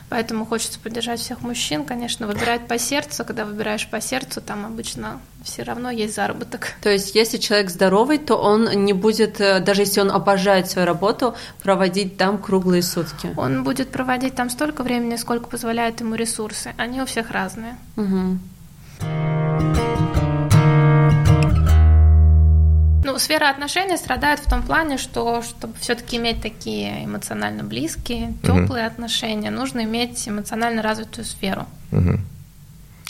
Поэтому 0.09 0.45
хочется 0.45 0.79
поддержать 0.79 1.19
всех 1.19 1.41
мужчин, 1.41 1.83
конечно, 1.83 2.27
выбирать 2.27 2.67
по 2.67 2.77
сердцу. 2.77 3.25
Когда 3.25 3.43
выбираешь 3.45 3.87
по 3.87 3.99
сердцу, 3.99 4.41
там 4.41 4.65
обычно 4.65 5.19
все 5.43 5.63
равно 5.63 5.89
есть 5.89 6.15
заработок. 6.15 6.73
То 6.81 6.89
есть, 6.89 7.15
если 7.15 7.37
человек 7.37 7.69
здоровый, 7.69 8.17
то 8.17 8.35
он 8.35 8.65
не 8.85 8.93
будет, 8.93 9.41
э, 9.41 9.59
даже 9.59 9.81
если 9.81 10.01
он 10.01 10.11
обожает 10.11 10.69
свою 10.69 10.87
работу, 10.87 11.35
проводить 11.61 12.17
там 12.17 12.37
круглые 12.37 12.83
сутки. 12.83 13.33
Он 13.35 13.63
будет 13.63 13.91
проводить 13.91 14.35
там 14.35 14.49
столько 14.49 14.83
времени, 14.83 15.15
сколько 15.15 15.47
позволяют 15.47 15.99
ему 16.01 16.15
ресурсы. 16.15 16.73
Они 16.77 17.01
у 17.01 17.05
всех 17.05 17.31
разные. 17.31 17.75
Мгм. 17.95 18.39
Сфера 23.25 23.49
отношений 23.49 23.97
страдает 23.97 24.39
в 24.39 24.49
том 24.49 24.63
плане, 24.63 24.97
что 24.97 25.41
чтобы 25.41 25.73
все-таки 25.79 26.17
иметь 26.17 26.41
такие 26.41 27.05
эмоционально 27.05 27.63
близкие, 27.63 28.33
теплые 28.43 28.85
отношения, 28.85 29.51
нужно 29.51 29.83
иметь 29.83 30.27
эмоционально 30.27 30.81
развитую 30.81 31.25
сферу, 31.25 31.65
Мгм. 31.91 32.21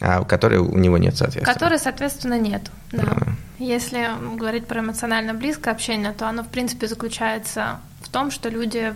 А 0.01 0.23
которой 0.25 0.60
у 0.60 0.78
него 0.78 0.97
нет, 0.97 1.15
соответственно. 1.15 1.54
которой, 1.54 1.80
соответственно, 1.80 2.38
нет. 2.39 2.63
Да. 2.91 3.04
Ага. 3.04 3.36
Если 3.60 4.10
говорить 4.36 4.67
про 4.67 4.82
эмоционально 4.82 5.34
близкое 5.34 5.71
общение, 5.71 6.12
то 6.12 6.28
оно, 6.28 6.43
в 6.43 6.47
принципе, 6.49 6.88
заключается 6.88 7.80
в 8.01 8.10
том, 8.10 8.30
что 8.32 8.49
люди 8.49 8.93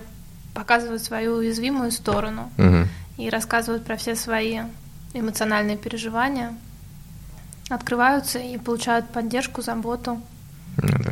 показывают 0.53 1.01
свою 1.01 1.35
уязвимую 1.35 1.91
сторону 1.91 2.51
Мгм. 2.57 2.87
и 3.17 3.29
рассказывают 3.29 3.85
про 3.85 3.95
все 3.95 4.15
свои 4.15 4.59
эмоциональные 5.13 5.77
переживания, 5.77 6.53
открываются 7.69 8.39
и 8.39 8.57
получают 8.57 9.07
поддержку, 9.09 9.61
заботу. 9.61 10.21
Ну 10.81 10.97
да. 11.03 11.08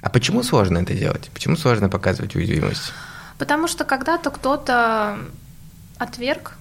А 0.00 0.10
почему 0.10 0.42
сложно 0.42 0.78
это 0.78 0.94
делать? 0.94 1.30
Почему 1.34 1.56
сложно 1.56 1.88
показывать 1.88 2.36
уязвимость? 2.36 2.92
Потому 3.38 3.68
что 3.68 3.84
когда-то 3.84 4.30
кто-то 4.30 5.18
отверг, 5.98 6.54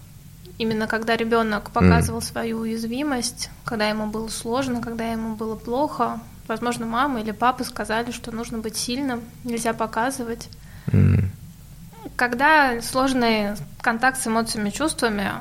именно 0.57 0.87
когда 0.87 1.15
ребенок 1.15 1.71
показывал 1.71 2.21
свою 2.21 2.59
уязвимость, 2.59 3.49
когда 3.63 3.87
ему 3.89 4.07
было 4.07 4.27
сложно, 4.27 4.81
когда 4.81 5.11
ему 5.11 5.35
было 5.35 5.55
плохо, 5.55 6.19
возможно, 6.47 6.85
мама 6.85 7.21
или 7.21 7.31
папа 7.31 7.63
сказали, 7.63 8.11
что 8.11 8.31
нужно 8.31 8.59
быть 8.59 8.77
сильным, 8.77 9.21
нельзя 9.43 9.73
показывать. 9.73 10.49
М. 10.91 11.31
Когда 12.15 12.81
сложный 12.81 13.55
контакт 13.81 14.19
с 14.21 14.27
эмоциями, 14.27 14.69
чувствами, 14.69 15.31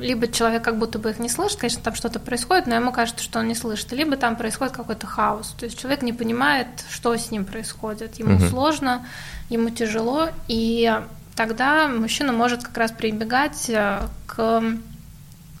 либо 0.00 0.28
человек 0.28 0.62
как 0.62 0.78
будто 0.78 0.98
бы 0.98 1.10
их 1.10 1.18
не 1.18 1.28
слышит, 1.28 1.58
конечно, 1.58 1.82
там 1.82 1.94
что-то 1.94 2.18
происходит, 2.20 2.66
но 2.66 2.74
ему 2.74 2.92
кажется, 2.92 3.22
что 3.24 3.38
он 3.38 3.48
не 3.48 3.54
слышит, 3.54 3.90
либо 3.92 4.16
там 4.16 4.36
происходит 4.36 4.74
какой-то 4.74 5.06
хаос. 5.06 5.54
То 5.58 5.64
есть 5.66 5.78
человек 5.78 6.02
не 6.02 6.12
понимает, 6.12 6.66
что 6.90 7.16
с 7.16 7.30
ним 7.30 7.44
происходит. 7.44 8.18
Ему 8.18 8.34
Мгм. 8.34 8.48
сложно, 8.48 9.06
ему 9.48 9.70
тяжело, 9.70 10.28
и 10.48 11.00
тогда 11.36 11.88
мужчина 11.88 12.32
может 12.32 12.62
как 12.62 12.76
раз 12.76 12.92
прибегать 12.92 13.68
э, 13.70 14.00
к 14.26 14.62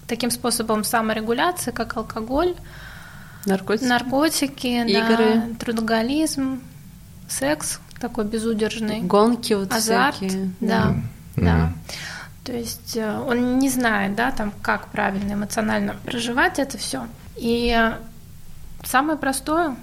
таким 0.06 0.30
способам 0.30 0.84
саморегуляции, 0.84 1.70
как 1.70 1.96
алкоголь, 1.96 2.54
Наркотики. 3.46 3.84
наркотики, 3.88 4.84
да, 4.86 4.98
Игры. 5.12 5.54
трудоголизм, 5.58 6.60
секс 7.28 7.80
такой 7.98 8.24
безудержный. 8.24 9.00
Гонки 9.00 9.52
вот 9.54 9.72
Азарт, 9.72 10.16
всякие. 10.16 10.50
да, 10.60 10.86
Мгм. 10.88 11.08
да. 11.36 11.72
То 12.44 12.52
есть 12.52 12.96
э, 12.96 13.18
он 13.18 13.58
не 13.58 13.68
знает, 13.68 14.14
да, 14.14 14.32
там, 14.32 14.52
как 14.62 14.88
правильно 14.88 15.34
эмоционально 15.34 15.96
проживать 16.04 16.58
это 16.58 16.76
все. 16.76 17.06
И 17.36 17.76
самое 18.84 19.18
простое 19.18 19.76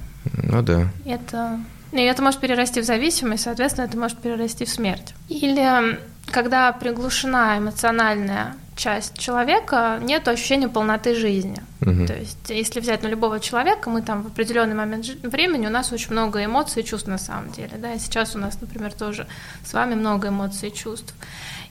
Ну 0.43 0.62
да. 0.62 0.88
это... 1.06 1.60
И 1.91 2.02
это 2.02 2.22
может 2.22 2.39
перерасти 2.39 2.82
в 2.82 2.86
зависимость, 2.86 3.43
соответственно, 3.43 3.86
это 3.86 3.98
может 3.98 4.19
перерасти 4.19 4.65
в 4.65 4.69
смерть. 4.69 5.15
Или 5.28 5.98
когда 6.32 6.72
приглушена 6.72 7.58
эмоциональная 7.58 8.56
часть 8.76 9.17
человека, 9.17 10.00
нет 10.02 10.28
ощущения 10.28 10.69
полноты 10.69 11.13
жизни. 11.13 11.62
Мгм. 11.82 12.08
То 12.08 12.13
есть, 12.15 12.50
если 12.50 12.80
взять 12.80 13.04
на 13.04 13.08
любого 13.08 13.39
человека, 13.39 13.89
мы 13.89 14.02
там 14.02 14.24
в 14.24 14.28
определенный 14.28 14.76
момент 14.76 15.06
времени, 15.24 15.67
у 15.67 15.69
нас 15.69 15.91
очень 15.91 16.12
много 16.12 16.43
эмоций 16.43 16.84
и 16.84 16.86
чувств 16.86 17.08
на 17.08 17.17
самом 17.17 17.52
деле. 17.52 17.72
Да? 17.78 17.93
И 17.93 18.00
сейчас 18.00 18.36
у 18.36 18.39
нас, 18.39 18.62
например, 18.62 18.93
тоже 18.93 19.28
с 19.65 19.74
вами 19.74 19.95
много 19.95 20.30
эмоций 20.30 20.69
и 20.69 20.74
чувств. 20.74 21.13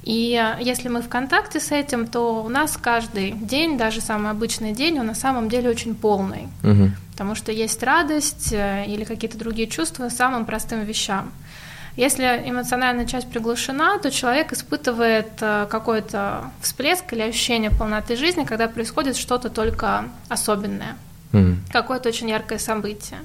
И 0.08 0.32
э, 0.32 0.62
если 0.62 0.88
мы 0.88 1.02
в 1.02 1.08
контакте 1.10 1.60
с 1.60 1.70
этим, 1.70 2.06
то 2.06 2.42
у 2.42 2.48
нас 2.48 2.78
каждый 2.78 3.32
день, 3.32 3.76
даже 3.76 4.00
самый 4.00 4.30
обычный 4.30 4.72
день, 4.72 4.98
он 4.98 5.06
на 5.06 5.14
самом 5.14 5.50
деле 5.50 5.68
очень 5.68 5.94
полный. 5.94 6.48
Мгм. 6.62 6.96
Потому 7.12 7.34
что 7.34 7.52
есть 7.52 7.82
радость 7.82 8.52
э, 8.52 8.86
или 8.86 9.04
какие-то 9.04 9.36
другие 9.36 9.68
чувства 9.68 10.08
самым 10.08 10.46
простым 10.46 10.82
вещам. 10.82 11.30
Если 11.94 12.24
эмоциональная 12.24 13.04
часть 13.04 13.28
приглушена, 13.28 13.98
то 13.98 14.10
человек 14.10 14.50
испытывает 14.54 15.28
э, 15.42 15.66
какой-то 15.68 16.52
всплеск 16.62 17.12
или 17.12 17.20
ощущение 17.20 17.70
полноты 17.70 18.16
жизни, 18.16 18.44
когда 18.44 18.66
происходит 18.66 19.14
что-то 19.14 19.50
только 19.50 20.04
особенное 20.30 20.96
Какое-то 21.70 22.08
очень 22.08 22.30
яркое 22.30 22.58
событие. 22.58 23.18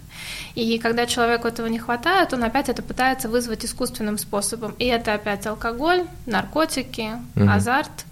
И 0.56 0.78
когда 0.80 1.06
человеку 1.06 1.48
этого 1.48 1.68
не 1.68 1.80
хватает, 1.80 2.34
он 2.34 2.44
опять 2.44 2.70
это 2.70 2.82
пытается 2.82 3.30
вызвать 3.30 3.64
искусственным 3.66 4.18
способом. 4.18 4.76
И 4.78 4.86
это 4.86 5.14
опять 5.14 5.46
алкоголь, 5.48 6.04
наркотики, 6.26 7.12
Мгм. 7.36 7.50
азарт, 7.50 8.06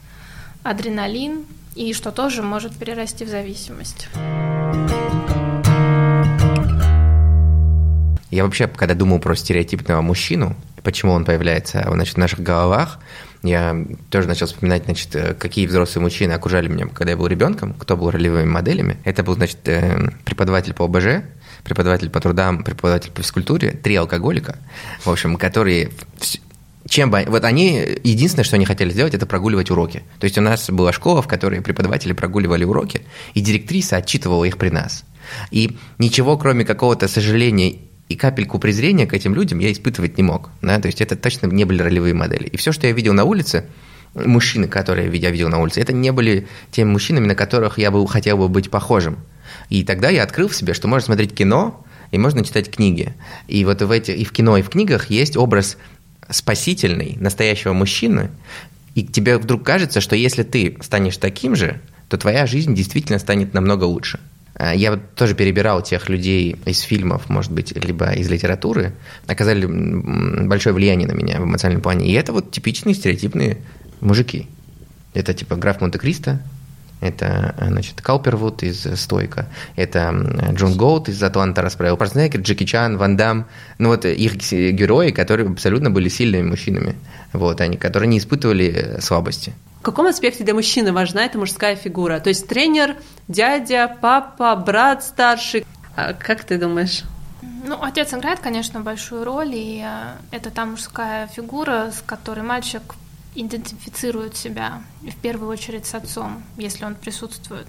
адреналин, 0.64 1.46
и 1.76 1.94
что 1.94 2.12
тоже 2.12 2.42
может 2.42 2.76
перерасти 2.76 3.26
в 3.26 3.30
зависимость. 3.30 4.08
Я 8.30 8.46
вообще, 8.46 8.68
когда 8.68 8.96
думал 8.96 9.20
про 9.20 9.36
стереотипного 9.36 10.02
мужчину, 10.02 10.56
почему 10.84 11.12
он 11.12 11.26
появляется 11.26 11.86
значит, 11.92 12.16
в 12.16 12.18
наших 12.18 12.40
головах, 12.40 13.00
я 13.44 13.86
тоже 14.10 14.28
начал 14.28 14.46
вспоминать, 14.46 14.86
значит, 14.86 15.16
э, 15.16 15.34
какие 15.34 15.66
взрослые 15.66 16.04
мужчины 16.04 16.34
окружали 16.34 16.68
меня, 16.68 16.88
когда 16.88 17.12
я 17.12 17.18
был 17.18 17.28
ребенком, 17.28 17.74
кто 17.74 17.98
был 17.98 18.12
ролевыми 18.12 18.46
моделями. 18.46 18.98
Это 19.04 19.24
был, 19.24 19.34
значит, 19.36 19.68
э, 19.68 20.12
преподаватель 20.26 20.74
по 20.74 20.86
ОБЖ, 20.86 21.24
преподаватель 21.64 22.10
по 22.10 22.20
трудам, 22.20 22.64
преподаватель 22.64 23.12
по 23.12 23.22
физкультуре, 23.22 23.72
три 23.72 23.96
алкоголика, 23.96 24.58
в 25.04 25.10
общем, 25.10 25.38
которые 25.38 25.90
чем 26.88 27.12
бы, 27.12 27.24
вот 27.28 27.44
они, 27.46 28.00
единственное, 28.04 28.44
что 28.44 28.56
они 28.56 28.66
хотели 28.66 28.90
сделать, 28.90 29.14
это 29.14 29.26
прогуливать 29.26 29.70
уроки. 29.72 30.04
То 30.20 30.26
есть 30.26 30.38
у 30.38 30.42
нас 30.42 30.70
была 30.70 30.92
школа, 30.92 31.22
в 31.22 31.28
которой 31.28 31.62
преподаватели 31.62 32.12
прогуливали 32.14 32.64
уроки, 32.64 33.02
и 33.34 33.42
директриса 33.42 33.98
отчитывала 33.98 34.44
их 34.46 34.58
при 34.58 34.70
нас. 34.70 35.04
И 35.52 35.78
ничего, 36.00 36.38
кроме 36.38 36.66
какого-то 36.66 37.08
сожаления 37.08 37.76
и 38.12 38.16
капельку 38.16 38.60
презрения 38.60 39.08
к 39.08 39.14
этим 39.14 39.34
людям 39.34 39.60
я 39.60 39.72
испытывать 39.72 40.18
не 40.18 40.24
мог. 40.24 40.50
Да? 40.62 40.80
То 40.80 40.88
есть 40.88 41.02
это 41.02 41.16
точно 41.16 41.48
не 41.48 41.66
были 41.66 41.82
ролевые 41.82 42.14
модели. 42.14 42.48
И 42.48 42.58
все, 42.58 42.72
что 42.72 42.88
я 42.88 42.94
видел 42.94 43.14
на 43.14 43.24
улице, 43.24 43.66
мужчины, 44.14 44.68
которые 44.68 45.16
я 45.18 45.32
видел 45.32 45.50
на 45.50 45.60
улице, 45.60 45.82
это 45.82 45.94
не 45.94 46.12
были 46.12 46.48
теми 46.72 46.90
мужчинами, 46.90 47.28
на 47.28 47.36
которых 47.36 47.78
я 47.78 47.92
бы 47.92 48.06
хотел 48.08 48.38
бы 48.38 48.50
быть 48.50 48.70
похожим. 48.70 49.20
И 49.70 49.84
тогда 49.84 50.10
я 50.10 50.24
открыл 50.24 50.50
в 50.50 50.56
себе, 50.56 50.74
что 50.74 50.88
можно 50.88 51.06
смотреть 51.06 51.34
кино, 51.34 51.86
и 52.12 52.18
можно 52.18 52.44
читать 52.44 52.70
книги. 52.70 53.14
И 53.48 53.64
вот 53.64 53.82
в 53.82 53.90
эти, 53.90 54.12
и 54.12 54.26
в 54.26 54.32
кино, 54.34 54.58
и 54.58 54.62
в 54.62 54.70
книгах 54.70 55.10
есть 55.10 55.38
образ 55.38 55.78
спасительный, 56.30 57.16
настоящего 57.20 57.74
мужчины, 57.74 58.30
и 58.96 59.04
тебе 59.04 59.38
вдруг 59.38 59.64
кажется, 59.64 60.02
что 60.02 60.16
если 60.18 60.44
ты 60.44 60.78
станешь 60.82 61.18
таким 61.18 61.56
же, 61.56 61.80
то 62.10 62.18
твоя 62.18 62.46
жизнь 62.46 62.76
действительно 62.76 63.20
станет 63.20 63.54
намного 63.54 63.86
лучше. 63.86 64.20
А, 64.62 64.76
Я 64.76 64.92
вот 64.92 65.16
тоже 65.16 65.34
перебирал 65.34 65.82
тех 65.82 66.08
людей 66.08 66.56
из 66.66 66.82
фильмов, 66.82 67.30
может 67.30 67.52
быть, 67.52 67.76
либо 67.76 68.12
из 68.12 68.30
литературы, 68.30 68.94
оказали 69.26 69.66
большое 69.66 70.76
влияние 70.76 71.08
на 71.08 71.14
меня 71.14 71.40
в 71.40 71.46
эмоциональном 71.46 71.82
плане. 71.82 72.08
И 72.08 72.14
это 72.14 72.32
вот 72.32 72.52
типичные 72.52 72.94
стереотипные 72.94 73.58
мужики. 74.02 74.48
Это 75.16 75.34
типа 75.34 75.56
граф 75.56 75.82
Монте-Кристо, 75.82 76.42
это, 77.00 77.56
значит, 77.60 78.02
Каупервуд 78.02 78.62
из 78.62 78.86
«Стойка», 79.00 79.48
это 79.76 80.14
Джон 80.54 80.78
Гоут 80.78 81.10
из 81.10 81.22
«Атланта 81.24 81.64
расправил», 81.64 81.98
Парснекер, 81.98 82.42
Джеки 82.42 82.64
Чан, 82.64 82.98
Ван 82.98 83.18
Дам. 83.18 83.48
Ну 83.80 83.90
вот 83.90 84.06
их 84.06 84.36
герои, 84.52 85.10
которые 85.10 85.50
абсолютно 85.50 85.90
были 85.90 86.10
сильными 86.10 86.48
мужчинами, 86.50 86.96
вот, 87.34 87.60
они, 87.62 87.78
которые 87.78 88.10
не 88.10 88.20
испытывали 88.20 88.68
э, 88.68 89.02
слабости. 89.02 89.54
В 89.82 89.84
каком 89.84 90.06
аспекте 90.06 90.44
для 90.44 90.54
мужчины 90.54 90.94
важна 90.94 91.26
эта 91.26 91.40
мужская 91.40 91.76
фигура? 91.76 92.20
То 92.20 92.30
есть 92.30 92.48
тренер, 92.48 92.98
дядя, 93.28 93.98
папа, 94.00 94.56
брат 94.56 95.04
старший. 95.04 95.66
А 95.96 96.14
как 96.14 96.44
ты 96.44 96.60
думаешь? 96.60 97.02
Ну, 97.66 97.82
отец 97.82 98.14
играет, 98.14 98.40
конечно, 98.42 98.82
большую 98.82 99.24
роль, 99.24 99.56
и 99.56 99.84
э, 99.84 100.12
это 100.30 100.52
та 100.52 100.68
мужская 100.68 101.26
фигура, 101.26 101.92
с 101.98 102.04
которой 102.04 102.42
мальчик 102.42 102.84
идентифицирует 103.34 104.38
себя, 104.38 104.84
в 105.02 105.16
первую 105.16 105.50
очередь 105.50 105.88
с 105.88 105.96
отцом, 105.96 106.44
если 106.58 106.86
он 106.86 106.94
присутствует. 106.94 107.66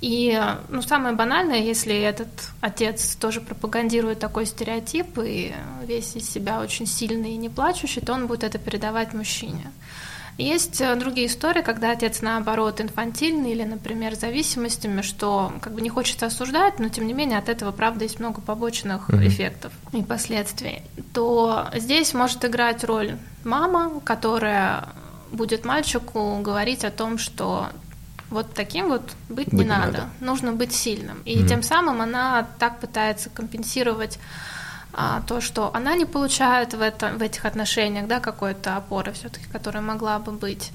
И, 0.00 0.38
э, 0.40 0.58
ну, 0.68 0.82
самое 0.82 1.16
банальное, 1.16 1.58
если 1.58 1.96
этот 1.96 2.28
отец 2.60 3.16
тоже 3.16 3.40
пропагандирует 3.40 4.20
такой 4.20 4.46
стереотип 4.46 5.18
и 5.18 5.52
весь 5.84 6.14
из 6.14 6.30
себя 6.30 6.60
очень 6.60 6.86
сильный 6.86 7.32
и 7.32 7.38
не 7.38 7.48
плачущий, 7.48 8.00
то 8.00 8.12
он 8.12 8.28
будет 8.28 8.44
это 8.44 8.58
передавать 8.58 9.14
мужчине. 9.14 9.72
Есть 10.36 10.80
э, 10.80 10.96
другие 10.96 11.28
истории, 11.28 11.62
когда 11.62 11.92
отец, 11.92 12.20
наоборот, 12.20 12.80
инфантильный 12.80 13.52
или, 13.52 13.62
например, 13.62 14.16
зависимостями, 14.16 15.02
что 15.02 15.52
как 15.60 15.74
бы 15.74 15.80
не 15.80 15.88
хочется 15.90 16.26
осуждать, 16.26 16.80
но, 16.80 16.88
тем 16.88 17.06
не 17.06 17.12
менее, 17.12 17.38
от 17.38 17.48
этого, 17.48 17.70
правда, 17.70 18.04
есть 18.04 18.18
много 18.18 18.40
побочных 18.40 19.08
Мгм. 19.08 19.26
эффектов 19.28 19.72
и 19.92 20.02
последствий, 20.02 20.82
то 21.12 21.68
здесь 21.74 22.14
может 22.14 22.44
играть 22.44 22.82
роль 22.82 23.16
мама, 23.44 24.00
которая 24.00 24.88
будет 25.30 25.64
мальчику 25.64 26.38
говорить 26.42 26.84
о 26.84 26.90
том, 26.90 27.18
что 27.18 27.68
вот 28.30 28.52
таким 28.54 28.88
вот 28.88 29.02
быть, 29.28 29.52
не 29.52 29.58
Быть 29.58 29.66
не 29.66 29.70
надо. 29.70 29.86
надо. 29.92 30.08
нужно 30.20 30.52
быть 30.52 30.72
сильным. 30.74 31.22
И 31.24 31.38
Мгм. 31.38 31.46
тем 31.46 31.62
самым 31.62 32.00
она 32.00 32.48
так 32.58 32.80
пытается 32.80 33.30
компенсировать 33.30 34.18
а, 34.96 35.22
то, 35.26 35.40
что 35.40 35.70
она 35.74 35.94
не 35.96 36.04
получает 36.04 36.74
в, 36.74 36.80
это, 36.80 37.10
в 37.10 37.22
этих 37.22 37.44
отношениях, 37.44 38.06
да, 38.06 38.20
какой-то 38.20 38.76
опоры 38.76 39.12
все-таки, 39.12 39.46
которая 39.52 39.82
могла 39.82 40.18
бы 40.18 40.32
быть. 40.32 40.70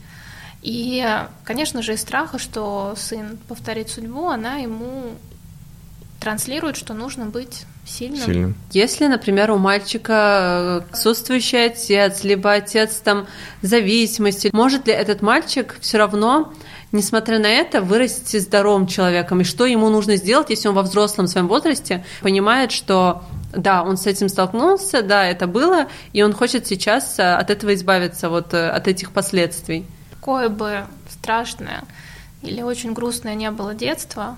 И, 0.61 1.05
конечно 1.45 1.81
же, 1.81 1.93
из 1.93 2.01
страха, 2.01 2.37
что 2.37 2.93
сын 2.97 3.37
повторит 3.47 3.89
судьбу, 3.89 4.27
она 4.27 4.55
ему 4.57 5.13
транслирует, 6.19 6.75
что 6.75 6.93
нужно 6.93 7.27
быть 7.27 7.65
сильным. 7.85 8.25
Сильным. 8.25 8.55
Если, 8.71 9.07
например, 9.07 9.51
у 9.51 9.57
мальчика 9.57 10.83
э, 10.89 10.93
отсутствующий 10.93 11.65
отец, 11.65 12.23
либо 12.23 12.51
отец 12.51 12.95
там 12.95 13.25
зависимости, 13.61 14.49
может 14.51 14.87
ли 14.87 14.93
этот 14.93 15.21
мальчик 15.21 15.77
все 15.79 15.97
равно, 15.97 16.53
несмотря 16.91 17.39
на 17.39 17.47
это, 17.47 17.81
вырасти 17.81 18.37
здоровым 18.37 18.85
человеком? 18.85 19.41
И 19.41 19.43
что 19.45 19.65
ему 19.65 19.89
нужно 19.89 20.17
сделать, 20.17 20.49
если 20.49 20.67
он 20.67 20.75
во 20.75 20.81
взрослом 20.81 21.27
своем 21.27 21.47
возрасте 21.47 22.03
понимает, 22.21 22.73
что 22.73 23.23
да, 23.51 23.83
он 23.83 23.97
с 23.97 24.07
этим 24.07 24.29
столкнулся, 24.29 25.01
да, 25.01 25.25
это 25.25 25.47
было, 25.47 25.87
и 26.13 26.21
он 26.21 26.33
хочет 26.33 26.67
сейчас 26.67 27.19
э, 27.19 27.33
от 27.33 27.49
этого 27.49 27.73
избавиться, 27.73 28.29
вот 28.29 28.53
э, 28.53 28.69
от 28.69 28.87
этих 28.87 29.11
последствий. 29.11 29.85
Какое 30.11 30.49
бы 30.49 30.85
страшное 31.09 31.83
или 32.41 32.61
очень 32.61 32.93
грустное 32.93 33.35
не 33.35 33.51
было 33.51 33.73
детство, 33.73 34.37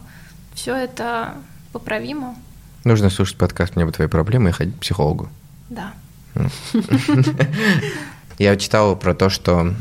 все 0.53 0.75
это 0.75 1.35
поправимо, 1.71 2.35
Нужно 2.83 3.11
слушать 3.11 3.37
подкаст 3.37 3.75
«Мне 3.75 3.85
бы 3.85 3.91
твои 3.91 4.07
проблемы» 4.07 4.49
и 4.49 4.53
ходить 4.53 4.75
к 4.75 4.79
психологу. 4.79 5.29
да. 5.69 5.93
Я 8.39 8.55
читал 8.55 8.95
про 8.95 9.13
то, 9.13 9.29
что 9.29 9.75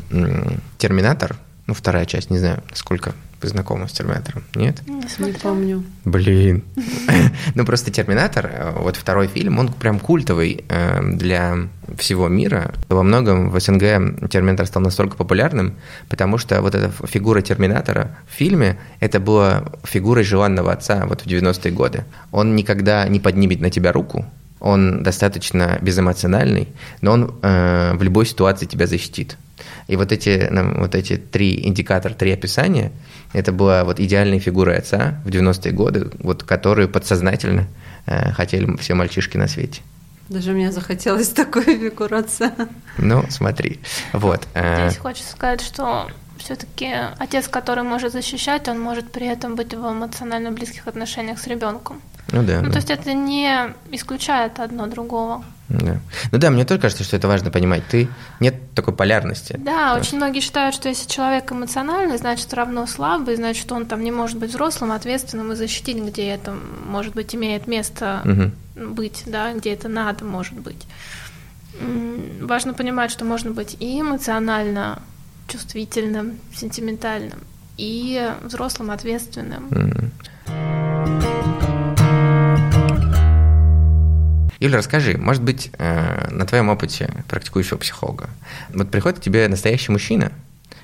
«Терминатор», 0.77 1.35
ну, 1.65 1.73
вторая 1.73 2.05
часть, 2.05 2.29
не 2.29 2.37
знаю, 2.37 2.61
насколько 2.69 3.09
вы 3.09 3.15
знакомы 3.47 3.87
с 3.87 3.91
«Терминатором», 3.91 4.43
нет? 4.55 4.87
Не 4.87 4.95
Не 4.95 5.07
смотрела. 5.07 5.39
помню. 5.41 5.83
Блин. 6.05 6.63
Ну, 7.55 7.65
просто 7.65 7.91
«Терминатор», 7.91 8.49
э, 8.51 8.73
вот 8.77 8.95
второй 8.95 9.27
фильм, 9.27 9.59
он 9.59 9.71
прям 9.73 9.99
культовый 9.99 10.63
э, 10.69 11.01
для 11.03 11.57
всего 11.97 12.27
мира. 12.27 12.73
Во 12.89 13.03
многом 13.03 13.49
в 13.49 13.59
СНГ 13.59 14.29
«Терминатор» 14.29 14.65
стал 14.65 14.81
настолько 14.81 15.17
популярным, 15.17 15.73
потому 16.09 16.37
что 16.37 16.61
вот 16.61 16.75
эта 16.75 16.91
фигура 17.07 17.41
«Терминатора» 17.41 18.17
в 18.29 18.33
фильме, 18.33 18.77
это 18.99 19.19
была 19.19 19.63
фигурой 19.83 20.23
желанного 20.23 20.71
отца 20.71 21.05
вот 21.05 21.21
в 21.21 21.25
90-е 21.27 21.71
годы. 21.71 22.05
Он 22.31 22.55
никогда 22.55 23.07
не 23.07 23.19
поднимет 23.19 23.59
на 23.61 23.69
тебя 23.69 23.91
руку, 23.91 24.25
он 24.61 25.01
достаточно 25.03 25.79
безэмоциональный, 25.81 26.67
но 27.01 27.11
он 27.13 27.35
э, 27.41 27.93
в 27.95 28.03
любой 28.03 28.25
ситуации 28.25 28.67
тебя 28.67 28.85
защитит. 28.87 29.37
И 29.91 29.97
вот 29.97 30.13
эти, 30.13 30.49
вот 30.79 30.95
эти 30.95 31.17
три 31.17 31.67
индикатора, 31.67 32.13
три 32.13 32.31
описания, 32.31 32.93
это 33.33 33.51
была 33.51 33.83
вот 33.83 33.99
идеальная 33.99 34.39
фигура 34.39 34.77
отца 34.77 35.21
в 35.25 35.27
90-е 35.27 35.73
годы, 35.73 36.09
вот, 36.19 36.43
которую 36.43 36.87
подсознательно 36.87 37.67
э, 38.05 38.31
хотели 38.31 38.77
все 38.77 38.93
мальчишки 38.93 39.35
на 39.35 39.49
свете. 39.49 39.81
Даже 40.29 40.53
мне 40.53 40.71
захотелось 40.71 41.27
такой 41.35 41.65
фигураться. 41.77 42.53
Ну, 42.97 43.25
смотри. 43.27 43.81
Вот. 44.13 44.47
э, 44.53 44.87
Здесь 44.87 44.97
хочется 44.99 45.33
сказать, 45.33 45.59
что 45.59 46.07
все-таки 46.41 46.93
отец, 47.17 47.47
который 47.47 47.83
может 47.83 48.11
защищать, 48.11 48.67
он 48.67 48.79
может 48.79 49.11
при 49.11 49.27
этом 49.27 49.55
быть 49.55 49.73
в 49.73 49.91
эмоционально 49.91 50.51
близких 50.51 50.87
отношениях 50.87 51.39
с 51.39 51.47
ребенком. 51.47 52.01
Ну 52.31 52.43
да. 52.43 52.61
Ну, 52.61 52.67
да. 52.67 52.71
то 52.71 52.77
есть 52.77 52.89
это 52.89 53.13
не 53.13 53.73
исключает 53.91 54.59
одно 54.59 54.87
другого. 54.87 55.43
Да. 55.69 55.97
Ну 56.31 56.37
да, 56.37 56.49
мне 56.49 56.65
тоже 56.65 56.79
кажется, 56.79 57.03
что 57.03 57.15
это 57.15 57.27
важно 57.27 57.49
понимать. 57.49 57.83
Ты 57.87 58.09
нет 58.39 58.55
такой 58.75 58.93
полярности. 58.93 59.55
Да, 59.57 59.95
очень 59.95 60.17
многие 60.17 60.41
считают, 60.41 60.75
что 60.75 60.89
если 60.89 61.07
человек 61.07 61.51
эмоциональный, 61.51 62.17
значит 62.17 62.53
равно 62.53 62.85
слабый, 62.87 63.35
значит 63.35 63.71
он 63.71 63.85
там 63.85 64.03
не 64.03 64.11
может 64.11 64.37
быть 64.37 64.49
взрослым, 64.49 64.91
ответственным 64.91 65.51
и 65.53 65.55
защитить, 65.55 65.97
где 65.97 66.27
это 66.27 66.53
может 66.85 67.13
быть 67.13 67.33
имеет 67.35 67.67
место 67.67 68.21
угу. 68.25 68.91
быть, 68.93 69.23
да, 69.25 69.53
где 69.53 69.73
это 69.73 69.87
надо, 69.87 70.25
может 70.25 70.59
быть. 70.59 70.85
Важно 72.41 72.73
понимать, 72.73 73.11
что 73.11 73.23
можно 73.23 73.51
быть 73.51 73.77
и 73.79 74.01
эмоционально 74.01 75.01
чувствительным, 75.51 76.39
сентиментальным, 76.53 77.39
и 77.77 78.31
взрослым, 78.43 78.91
ответственным. 78.91 80.11
Юля, 84.59 84.77
расскажи, 84.77 85.17
может 85.17 85.41
быть, 85.41 85.71
э, 85.79 86.29
на 86.29 86.45
твоем 86.45 86.69
опыте 86.69 87.11
практикующего 87.27 87.77
психолога, 87.77 88.29
вот 88.69 88.91
приходит 88.91 89.17
к 89.17 89.21
тебе 89.23 89.47
настоящий 89.47 89.91
мужчина 89.91 90.31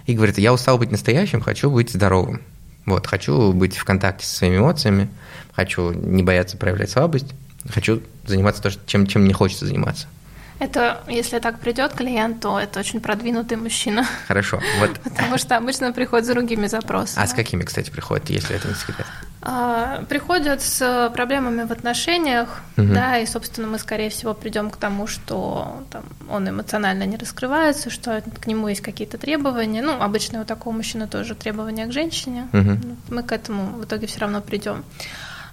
и 0.07 0.15
говорит, 0.15 0.39
я 0.39 0.51
устал 0.51 0.79
быть 0.79 0.89
настоящим, 0.89 1.41
хочу 1.41 1.69
быть 1.69 1.91
здоровым. 1.91 2.41
Вот, 2.87 3.05
хочу 3.05 3.53
быть 3.53 3.77
в 3.77 3.83
контакте 3.83 4.25
со 4.25 4.37
своими 4.37 4.57
эмоциями, 4.57 5.09
хочу 5.53 5.91
не 5.91 6.23
бояться 6.23 6.57
проявлять 6.57 6.89
слабость, 6.89 7.35
хочу 7.69 8.01
заниматься 8.25 8.63
то, 8.63 8.71
чем, 8.87 9.05
чем 9.05 9.23
мне 9.23 9.33
хочется 9.33 9.67
заниматься. 9.67 10.07
Это, 10.59 11.03
если 11.07 11.39
так 11.39 11.59
придет 11.59 11.93
клиент, 11.93 12.41
то 12.41 12.59
это 12.59 12.79
очень 12.79 12.99
продвинутый 12.99 13.57
мужчина. 13.57 14.05
Хорошо. 14.27 14.59
Вот. 14.79 14.99
Потому 15.03 15.37
что 15.37 15.55
обычно 15.55 15.93
приходят 15.93 16.25
с 16.25 16.29
другими 16.29 16.67
запросами. 16.67 17.23
А 17.23 17.27
с 17.27 17.33
какими, 17.33 17.63
кстати, 17.63 17.91
приходят, 17.91 18.29
если 18.29 18.55
это 18.55 18.67
не 18.67 18.73
секрет? 18.73 19.05
А, 19.41 20.03
приходят 20.09 20.61
с 20.61 21.11
проблемами 21.13 21.63
в 21.63 21.71
отношениях, 21.71 22.61
угу. 22.75 22.87
да, 22.87 23.19
и, 23.19 23.25
собственно, 23.25 23.67
мы, 23.67 23.77
скорее 23.77 24.09
всего, 24.09 24.33
придем 24.33 24.71
к 24.71 24.77
тому, 24.77 25.05
что 25.05 25.83
там, 25.91 26.03
он 26.29 26.49
эмоционально 26.49 27.03
не 27.03 27.17
раскрывается, 27.17 27.89
что 27.89 28.23
к 28.41 28.47
нему 28.47 28.67
есть 28.67 28.81
какие-то 28.81 29.17
требования. 29.17 29.81
Ну, 29.83 30.01
обычно 30.01 30.41
у 30.41 30.45
такого 30.45 30.73
мужчины 30.73 31.07
тоже 31.07 31.35
требования 31.35 31.85
к 31.85 31.91
женщине. 31.91 32.47
Угу. 32.51 32.79
Мы 33.09 33.23
к 33.23 33.31
этому 33.31 33.77
в 33.77 33.85
итоге 33.85 34.07
все 34.07 34.19
равно 34.21 34.41
придем. 34.41 34.83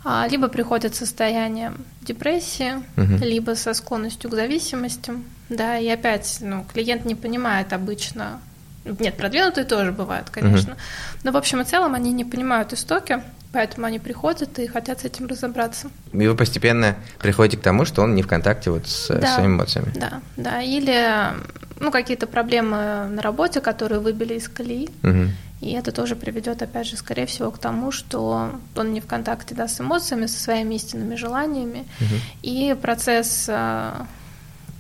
А, 0.05 0.27
либо 0.29 0.49
приходят 0.49 0.95
состоянием 0.95 1.85
депрессии, 2.03 2.75
угу. 2.97 3.25
либо 3.25 3.55
со 3.55 3.73
склонностью 3.73 4.31
к 4.31 4.35
зависимостям. 4.35 5.25
Да, 5.49 5.79
и 5.79 5.89
опять, 5.89 6.39
ну, 6.41 6.65
клиент 6.73 7.05
не 7.05 7.15
понимает 7.15 7.73
обычно. 7.73 8.41
Нет, 8.85 9.17
продвинутые 9.17 9.65
тоже 9.65 9.93
бывают, 9.93 10.29
конечно. 10.29 10.75
Угу. 10.75 10.81
Но 11.25 11.33
в 11.33 11.37
общем 11.37 11.63
и 11.63 11.65
целом 11.65 11.95
они 11.95 12.13
не 12.13 12.25
понимают 12.25 12.75
истоки, 12.75 13.23
поэтому 13.55 13.87
они 13.87 14.01
приходят 14.01 14.59
и 14.59 14.67
хотят 14.67 15.01
с 15.01 15.05
этим 15.05 15.29
разобраться. 15.29 15.89
И 16.13 16.27
вы 16.27 16.35
постепенно 16.35 16.97
приходите 17.21 17.57
к 17.57 17.61
тому, 17.61 17.85
что 17.85 18.03
он 18.03 18.17
не 18.17 18.23
в 18.23 18.27
контакте 18.27 18.71
вот 18.71 18.89
с 18.89 19.09
да, 19.09 19.35
своими 19.35 19.53
эмоциями. 19.53 19.93
Да, 19.95 20.21
да. 20.37 20.61
Или 20.61 21.33
ну, 21.79 21.93
какие-то 21.93 22.27
проблемы 22.27 23.07
на 23.09 23.23
работе, 23.23 23.61
которые 23.61 24.01
выбили 24.01 24.35
из 24.35 24.49
колеи. 24.49 24.91
Угу. 25.05 25.31
И 25.61 25.73
это 25.73 25.93
тоже 25.93 26.17
приведет, 26.17 26.63
опять 26.63 26.89
же, 26.89 26.97
скорее 26.97 27.27
всего, 27.27 27.53
к 27.53 27.59
тому, 27.59 27.93
что 27.93 28.51
он 28.75 28.93
не 28.93 29.01
в 29.01 29.07
контакте 29.07 29.55
да, 29.55 29.69
с 29.69 29.81
эмоциями, 29.81 30.27
со 30.27 30.43
своими 30.43 30.75
истинными 30.75 31.15
желаниями. 31.15 31.87
Угу. 32.01 32.15
И 32.43 32.77
процесс, 32.83 33.47
а, 33.49 34.07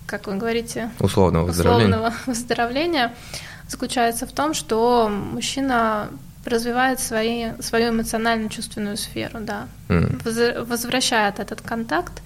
как 0.06 0.26
вы 0.26 0.34
говорите, 0.34 0.90
условного 0.98 1.46
выздоровления. 1.46 1.96
условного 1.96 2.14
выздоровления 2.26 3.14
заключается 3.68 4.26
в 4.26 4.32
том, 4.32 4.52
что 4.52 5.08
мужчина 5.08 6.08
развивает 6.44 7.00
свои, 7.00 7.52
свою 7.60 7.92
эмоционально-чувственную 7.92 8.96
сферу, 8.96 9.40
да, 9.40 9.68
mm. 9.88 10.64
возвращает 10.64 11.40
этот 11.40 11.60
контакт, 11.60 12.22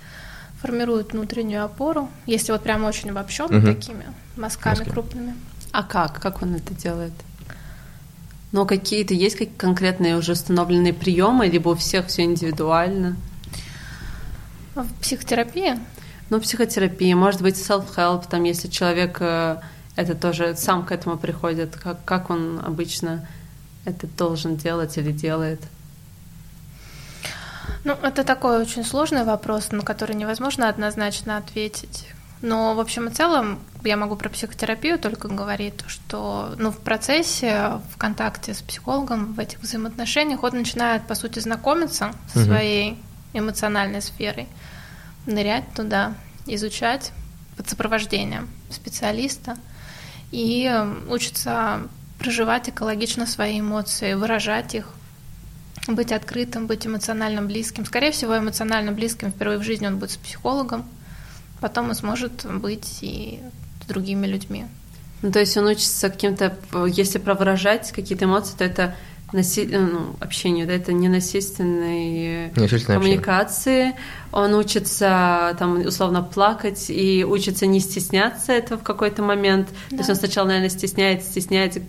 формирует 0.61 1.13
внутреннюю 1.13 1.65
опору, 1.65 2.09
если 2.27 2.53
вот 2.53 2.63
прям 2.63 2.85
очень 2.85 3.11
обобщенно 3.11 3.57
mm-hmm. 3.57 3.75
такими 3.75 4.05
мазками 4.37 4.79
Мазки. 4.79 4.91
крупными. 4.91 5.35
А 5.73 5.83
как? 5.83 6.21
Как 6.21 6.43
он 6.43 6.57
это 6.57 6.75
делает? 6.75 7.13
Но 8.51 8.65
какие-то 8.65 9.15
есть 9.15 9.37
какие 9.37 9.55
конкретные 9.55 10.17
уже 10.17 10.33
установленные 10.33 10.95
приемы, 10.95 11.47
либо 11.47 11.71
у 11.71 11.75
всех 11.75 12.07
все 12.07 12.23
индивидуально? 12.23 13.17
В 14.75 14.87
психотерапии? 15.01 15.79
Ну, 16.31 16.41
психотерапия, 16.41 17.15
может 17.15 17.43
быть, 17.43 17.57
self-help, 17.57 18.25
там, 18.29 18.45
если 18.45 18.69
человек 18.69 19.19
э, 19.21 19.61
это 19.97 20.15
тоже 20.15 20.55
сам 20.57 20.85
к 20.85 20.93
этому 20.93 21.19
приходит, 21.19 21.77
как, 21.77 22.05
как 22.05 22.31
он 22.31 22.61
обычно 22.65 23.27
это 23.85 24.07
должен 24.07 24.57
делать 24.57 24.97
или 24.99 25.13
делает? 25.13 25.61
Ну, 27.85 27.95
это 28.03 28.25
такой 28.25 28.61
очень 28.61 28.85
сложный 28.85 29.25
вопрос, 29.25 29.71
на 29.73 29.83
который 29.83 30.17
невозможно 30.17 30.69
однозначно 30.69 31.37
ответить. 31.37 32.07
Но 32.41 32.75
в 32.75 32.81
общем 32.81 33.09
и 33.09 33.11
целом 33.11 33.61
я 33.83 33.97
могу 33.97 34.15
про 34.17 34.29
психотерапию 34.29 34.99
только 34.99 35.29
говорить, 35.29 35.75
что 35.87 36.55
ну, 36.57 36.71
в 36.71 36.79
процессе, 36.79 37.81
в 37.93 37.97
контакте 37.99 38.55
с 38.55 38.63
психологом, 38.63 39.33
в 39.33 39.41
этих 39.41 39.61
взаимоотношениях 39.61 40.43
он 40.43 40.53
начинает, 40.53 41.07
по 41.07 41.15
сути, 41.15 41.41
знакомиться 41.41 42.13
со 42.33 42.45
своей 42.45 43.03
эмоциональной 43.33 44.03
сферой, 44.03 44.49
нырять 45.27 45.65
туда, 45.75 46.15
изучать 46.47 47.13
под 47.57 47.69
сопровождением 47.69 48.49
специалиста 48.71 49.57
и 50.31 50.71
учится 51.09 51.81
проживать 52.19 52.69
экологично 52.69 53.27
свои 53.27 53.61
эмоции, 53.61 54.15
выражать 54.15 54.75
их, 54.75 54.89
быть 55.87 56.13
открытым, 56.13 56.67
быть 56.67 56.87
эмоционально 56.87 57.43
близким. 57.43 57.85
Скорее 57.87 58.11
всего, 58.11 58.37
эмоционально 58.37 58.93
близким 58.93 59.31
впервые 59.31 59.59
в 59.59 59.63
жизни 59.63 59.87
он 59.87 59.99
будет 59.99 60.11
с 60.11 60.17
психологом, 60.17 60.85
потом 61.61 61.89
он 61.89 61.95
сможет 61.95 62.45
быть 62.61 62.99
и 63.03 63.41
с 63.83 63.87
другими 63.87 64.27
людьми. 64.27 64.67
Ну, 65.23 65.33
то 65.33 65.41
есть 65.41 65.57
он 65.57 65.67
учится 65.67 66.11
каким-то, 66.11 66.57
если 66.87 67.19
провыражать 67.19 67.91
какие-то 67.93 68.27
эмоции, 68.27 68.57
то 68.57 68.65
это 68.65 68.95
наси... 69.33 69.67
ну, 69.67 70.17
общению, 70.21 70.67
да, 70.67 70.75
это 70.75 70.93
не 70.93 71.09
насильственной 71.09 72.51
коммуникации. 72.51 73.89
Общение. 73.91 73.95
Он 74.33 74.55
учится 74.55 75.57
там 75.59 75.87
условно 75.87 76.23
плакать 76.23 76.87
и 76.89 77.25
учится 77.25 77.67
не 77.67 77.81
стесняться 77.81 78.53
этого 78.53 78.79
в 78.81 78.83
какой-то 78.83 79.23
момент. 79.23 79.69
Да. 79.91 79.97
То 79.97 79.97
есть 79.97 80.11
он 80.11 80.17
сначала, 80.17 80.47
наверное, 80.47 80.71
стесняется, 80.71 81.31
стесняется, 81.31 81.81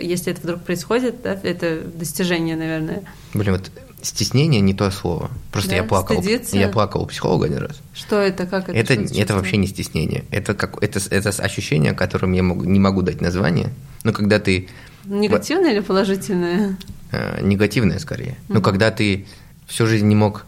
если 0.00 0.32
это 0.32 0.40
вдруг 0.42 0.62
происходит, 0.62 1.22
да, 1.22 1.38
это 1.42 1.80
достижение, 1.80 2.56
наверное. 2.56 3.02
Блин, 3.34 3.52
вот 3.52 3.70
стеснение 4.02 4.60
не 4.60 4.74
то 4.74 4.90
слово. 4.90 5.30
Просто 5.52 5.70
да? 5.70 5.76
я 5.76 5.84
плакал. 5.84 6.22
Стыдиться? 6.22 6.56
Я 6.56 6.68
плакал 6.68 7.02
у 7.02 7.06
психолога 7.06 7.46
один 7.46 7.58
раз. 7.58 7.80
Что 7.94 8.16
это? 8.16 8.46
Как 8.46 8.68
это? 8.68 8.78
Это, 8.78 8.94
это 8.94 9.34
вообще 9.34 9.56
не 9.56 9.66
стеснение. 9.66 10.24
Это 10.30 10.54
как 10.54 10.82
это, 10.82 11.00
это 11.10 11.30
ощущение, 11.42 11.92
которым 11.92 12.32
я 12.32 12.42
могу, 12.42 12.64
не 12.64 12.78
могу 12.78 13.02
дать 13.02 13.20
название. 13.20 13.72
Но 14.04 14.12
когда 14.12 14.38
ты 14.38 14.68
Негативное 15.06 15.72
или 15.72 15.80
положительное? 15.80 16.76
Э, 17.12 17.40
негативное 17.42 17.98
скорее. 17.98 18.36
Угу. 18.48 18.54
Ну, 18.54 18.62
когда 18.62 18.90
ты 18.90 19.26
всю 19.66 19.86
жизнь 19.86 20.06
не 20.06 20.14
мог 20.14 20.46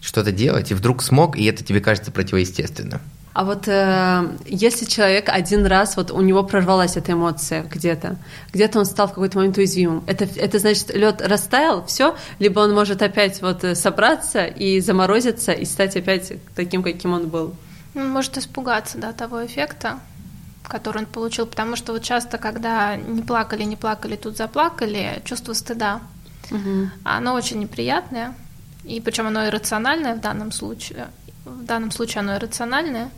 что-то 0.00 0.32
делать, 0.32 0.70
и 0.70 0.74
вдруг 0.74 1.02
смог, 1.02 1.36
и 1.36 1.44
это 1.44 1.62
тебе 1.62 1.80
кажется 1.80 2.10
противоестественно. 2.10 3.00
А 3.32 3.44
вот 3.44 3.68
э, 3.68 4.28
если 4.46 4.86
человек 4.86 5.28
один 5.28 5.64
раз, 5.64 5.96
вот 5.96 6.10
у 6.10 6.20
него 6.20 6.42
прорвалась 6.42 6.96
эта 6.96 7.12
эмоция 7.12 7.62
где-то, 7.62 8.16
где-то 8.52 8.80
он 8.80 8.86
стал 8.86 9.06
в 9.06 9.10
какой-то 9.10 9.38
момент 9.38 9.56
уязвимым, 9.56 10.02
это, 10.08 10.24
это 10.24 10.58
значит, 10.58 10.92
лед 10.92 11.22
растаял, 11.22 11.84
все, 11.86 12.16
либо 12.40 12.58
он 12.60 12.74
может 12.74 13.02
опять 13.02 13.40
вот 13.40 13.64
собраться 13.74 14.44
и 14.44 14.80
заморозиться 14.80 15.52
и 15.52 15.64
стать 15.64 15.96
опять 15.96 16.32
таким, 16.56 16.82
каким 16.82 17.12
он 17.12 17.28
был. 17.28 17.54
Он 17.94 18.10
может 18.10 18.36
испугаться, 18.36 18.98
да, 18.98 19.12
того 19.12 19.46
эффекта, 19.46 20.00
который 20.70 20.98
он 20.98 21.06
получил, 21.06 21.46
потому 21.46 21.76
что 21.76 21.92
вот 21.92 22.02
часто, 22.02 22.38
когда 22.38 22.96
не 22.96 23.22
плакали, 23.22 23.64
не 23.64 23.76
плакали, 23.76 24.16
тут 24.16 24.36
заплакали, 24.36 25.20
чувство 25.24 25.52
стыда, 25.52 26.00
угу. 26.50 26.90
оно 27.04 27.34
очень 27.34 27.58
неприятное, 27.58 28.34
и 28.84 29.00
причем 29.00 29.26
оно 29.26 29.46
иррациональное 29.46 30.14
в 30.14 30.20
данном 30.20 30.52
случае, 30.52 31.08
в 31.44 31.64
данном 31.64 31.90
случае 31.90 32.20
оно 32.20 32.36
иррациональное, 32.36 33.10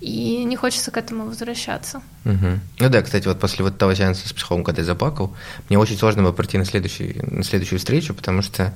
и 0.00 0.44
не 0.44 0.56
хочется 0.56 0.90
к 0.90 0.96
этому 0.96 1.26
возвращаться. 1.26 2.02
Угу. 2.24 2.60
Ну 2.80 2.88
да, 2.88 3.02
кстати, 3.02 3.28
вот 3.28 3.40
после 3.40 3.64
вот 3.64 3.78
того 3.78 3.94
сеанса 3.94 4.28
с 4.28 4.32
психологом, 4.32 4.64
когда 4.64 4.82
я 4.82 4.86
заплакал, 4.86 5.34
мне 5.68 5.78
очень 5.78 5.96
сложно 5.96 6.22
было 6.22 6.32
пройти 6.32 6.58
на, 6.58 6.64
следующий, 6.64 7.20
на 7.22 7.44
следующую 7.44 7.78
встречу, 7.78 8.12
потому 8.12 8.42
что 8.42 8.74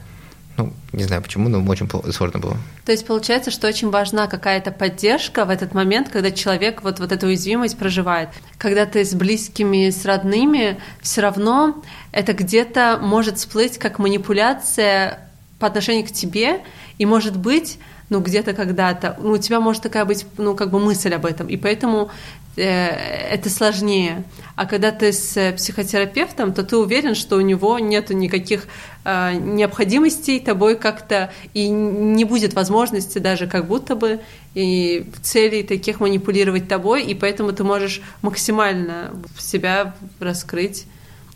ну, 0.57 0.73
не 0.93 1.05
знаю 1.05 1.23
почему, 1.23 1.49
но 1.49 1.63
очень 1.71 1.89
сложно 2.13 2.41
было. 2.41 2.57
То 2.85 2.93
есть 2.93 3.07
получается, 3.07 3.51
что 3.51 3.69
очень 3.69 3.91
важна 3.91 4.27
какая-то 4.27 4.71
поддержка 4.71 5.45
в 5.45 5.51
этот 5.51 5.75
момент, 5.75 6.09
когда 6.09 6.31
человек 6.31 6.83
вот, 6.83 6.99
вот 6.99 7.13
эту 7.13 7.27
уязвимость 7.27 7.79
проживает. 7.79 8.31
Когда 8.59 8.87
ты 8.87 9.05
с 9.05 9.15
близкими, 9.15 9.91
с 9.91 10.05
родными, 10.05 10.79
все 11.01 11.21
равно 11.21 11.83
это 12.13 12.33
где-то 12.33 12.99
может 13.03 13.39
всплыть 13.39 13.79
как 13.79 13.99
манипуляция 13.99 15.31
по 15.59 15.67
отношению 15.67 16.07
к 16.07 16.11
тебе, 16.11 16.61
и, 16.99 17.07
может 17.07 17.37
быть, 17.37 17.79
ну, 18.09 18.21
где-то 18.21 18.53
когда-то, 18.53 19.17
ну, 19.21 19.33
у 19.33 19.39
тебя 19.39 19.61
может 19.61 19.83
такая 19.83 20.05
быть, 20.05 20.27
ну, 20.39 20.55
как 20.55 20.71
бы 20.71 20.79
мысль 20.79 21.13
об 21.15 21.27
этом, 21.27 21.49
и 21.49 21.57
поэтому 21.57 22.11
э, 22.57 22.63
это 22.63 23.51
сложнее. 23.51 24.25
А 24.55 24.67
когда 24.67 24.93
ты 24.93 25.13
с 25.13 25.53
психотерапевтом, 25.57 26.53
то 26.53 26.63
ты 26.63 26.77
уверен, 26.77 27.15
что 27.15 27.37
у 27.37 27.41
него 27.41 27.79
нету 27.81 28.15
никаких 28.15 28.67
э, 29.05 29.35
необходимостей 29.35 30.39
тобой 30.39 30.77
как-то, 30.77 31.33
и 31.53 31.69
не 31.69 32.25
будет 32.25 32.55
возможности 32.55 33.19
даже 33.19 33.49
как 33.49 33.67
будто 33.67 33.97
бы 33.97 34.21
и 34.55 35.11
целей 35.23 35.65
таких 35.65 35.99
манипулировать 35.99 36.69
тобой, 36.69 37.03
и 37.05 37.15
поэтому 37.15 37.53
ты 37.53 37.65
можешь 37.65 38.03
максимально 38.23 39.11
себя 39.37 39.95
раскрыть 40.21 40.87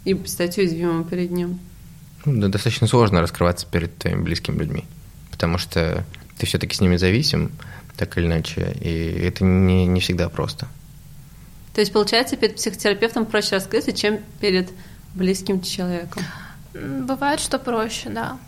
и 0.05 0.15
стать 0.27 0.57
уязвимым 0.57 1.05
перед 1.05 1.33
ним. 1.33 1.59
Ну, 2.25 2.49
достаточно 2.49 2.87
сложно 2.87 3.21
раскрываться 3.21 3.67
перед 3.67 3.97
твоими 3.99 4.23
близкими 4.23 4.59
людьми, 4.59 4.85
потому 5.31 5.59
что 5.59 6.05
ты 6.41 6.47
все-таки 6.47 6.75
с 6.75 6.81
ними 6.81 6.97
зависим, 6.97 7.53
так 7.97 8.17
или 8.17 8.27
иначе, 8.27 8.75
и 8.81 9.23
это 9.23 9.45
не, 9.45 9.87
не 9.87 10.01
всегда 10.01 10.31
просто. 10.31 10.67
То 11.75 11.83
есть, 11.83 11.93
получается, 11.93 12.37
перед 12.37 12.57
психотерапевтом 12.57 13.27
проще 13.27 13.57
раскрыться, 13.57 13.93
чем 13.93 14.21
перед 14.41 14.71
близким 15.15 15.61
человеком? 15.61 16.23
Бывает, 16.73 17.41
что 17.41 17.59
проще, 17.59 18.09
да. 18.09 18.39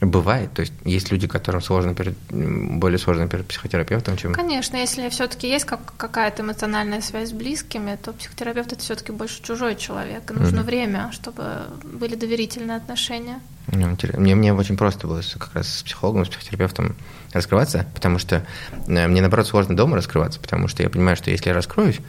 Бывает, 0.00 0.52
то 0.52 0.60
есть 0.60 0.72
есть 0.84 1.10
люди, 1.10 1.26
которым 1.26 1.62
сложно 1.62 1.94
перед, 1.94 2.14
более 2.28 2.98
сложно 2.98 3.28
перед 3.28 3.46
психотерапевтом, 3.46 4.16
чем... 4.16 4.32
Конечно, 4.32 4.76
если 4.76 5.08
все-таки 5.08 5.48
есть 5.48 5.64
как, 5.64 5.96
какая-то 5.96 6.42
эмоциональная 6.42 7.00
связь 7.00 7.30
с 7.30 7.32
близкими, 7.32 7.96
то 8.02 8.12
психотерапевт 8.12 8.72
это 8.72 8.82
все-таки 8.82 9.12
больше 9.12 9.42
чужой 9.42 9.76
человек, 9.76 10.30
и 10.30 10.34
нужно 10.34 10.60
mm-hmm. 10.60 10.64
время, 10.64 11.10
чтобы 11.12 11.44
были 11.84 12.16
доверительные 12.16 12.76
отношения. 12.76 13.40
Мне, 13.68 14.34
мне 14.34 14.52
очень 14.52 14.76
просто 14.76 15.06
было 15.06 15.22
как 15.38 15.54
раз 15.54 15.68
с 15.68 15.82
психологом, 15.82 16.26
с 16.26 16.28
психотерапевтом 16.28 16.96
раскрываться, 17.32 17.86
потому 17.94 18.18
что 18.18 18.44
э, 18.86 19.08
мне, 19.08 19.20
наоборот, 19.20 19.46
сложно 19.46 19.76
дома 19.76 19.96
раскрываться, 19.96 20.38
потому 20.38 20.68
что 20.68 20.82
я 20.82 20.90
понимаю, 20.90 21.16
что 21.16 21.30
если 21.30 21.48
я 21.48 21.54
раскроюсь, 21.54 22.00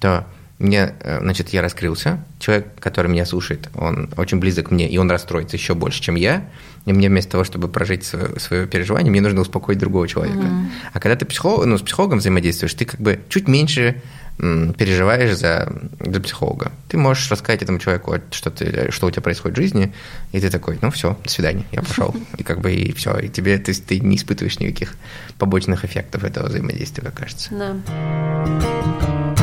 то 0.00 0.26
мне, 0.58 0.94
э, 1.00 1.18
значит, 1.20 1.50
я 1.50 1.62
раскрылся, 1.62 2.24
человек, 2.38 2.68
который 2.78 3.10
меня 3.10 3.26
слушает, 3.26 3.68
он 3.74 4.10
очень 4.16 4.38
близок 4.38 4.70
мне, 4.70 4.88
и 4.88 4.96
он 4.98 5.10
расстроится 5.10 5.56
еще 5.56 5.74
больше, 5.74 6.00
чем 6.00 6.14
я, 6.14 6.48
и 6.84 6.92
мне 6.92 7.08
вместо 7.08 7.32
того, 7.32 7.44
чтобы 7.44 7.68
прожить 7.68 8.04
свое, 8.04 8.38
свое 8.38 8.66
переживание, 8.66 9.10
мне 9.10 9.20
нужно 9.20 9.40
успокоить 9.40 9.78
другого 9.78 10.08
человека. 10.08 10.38
Mm-hmm. 10.38 10.66
А 10.92 11.00
когда 11.00 11.16
ты 11.16 11.24
психолог, 11.24 11.66
ну, 11.66 11.78
с 11.78 11.82
психологом 11.82 12.18
взаимодействуешь, 12.18 12.74
ты 12.74 12.84
как 12.84 13.00
бы 13.00 13.20
чуть 13.28 13.48
меньше 13.48 14.02
м, 14.38 14.72
переживаешь 14.74 15.36
за, 15.36 15.72
за 16.00 16.20
психолога. 16.20 16.72
Ты 16.88 16.96
можешь 16.96 17.30
рассказать 17.30 17.62
этому 17.62 17.78
человеку, 17.78 18.16
что, 18.30 18.50
ты, 18.50 18.90
что 18.90 19.06
у 19.06 19.10
тебя 19.10 19.22
происходит 19.22 19.56
в 19.56 19.60
жизни, 19.60 19.92
и 20.32 20.40
ты 20.40 20.50
такой, 20.50 20.78
ну 20.82 20.90
все, 20.90 21.16
до 21.22 21.30
свидания, 21.30 21.64
я 21.70 21.82
пошел. 21.82 22.14
И 22.38 22.42
как 22.42 22.60
бы 22.60 22.72
и 22.72 22.92
все, 22.92 23.16
и 23.18 23.28
тебе 23.28 23.58
ты, 23.58 23.74
ты 23.74 24.00
не 24.00 24.16
испытываешь 24.16 24.58
никаких 24.58 24.94
побочных 25.38 25.84
эффектов 25.84 26.24
этого 26.24 26.48
взаимодействия, 26.48 27.04
как 27.04 27.14
кажется. 27.14 27.48
Да. 27.52 29.41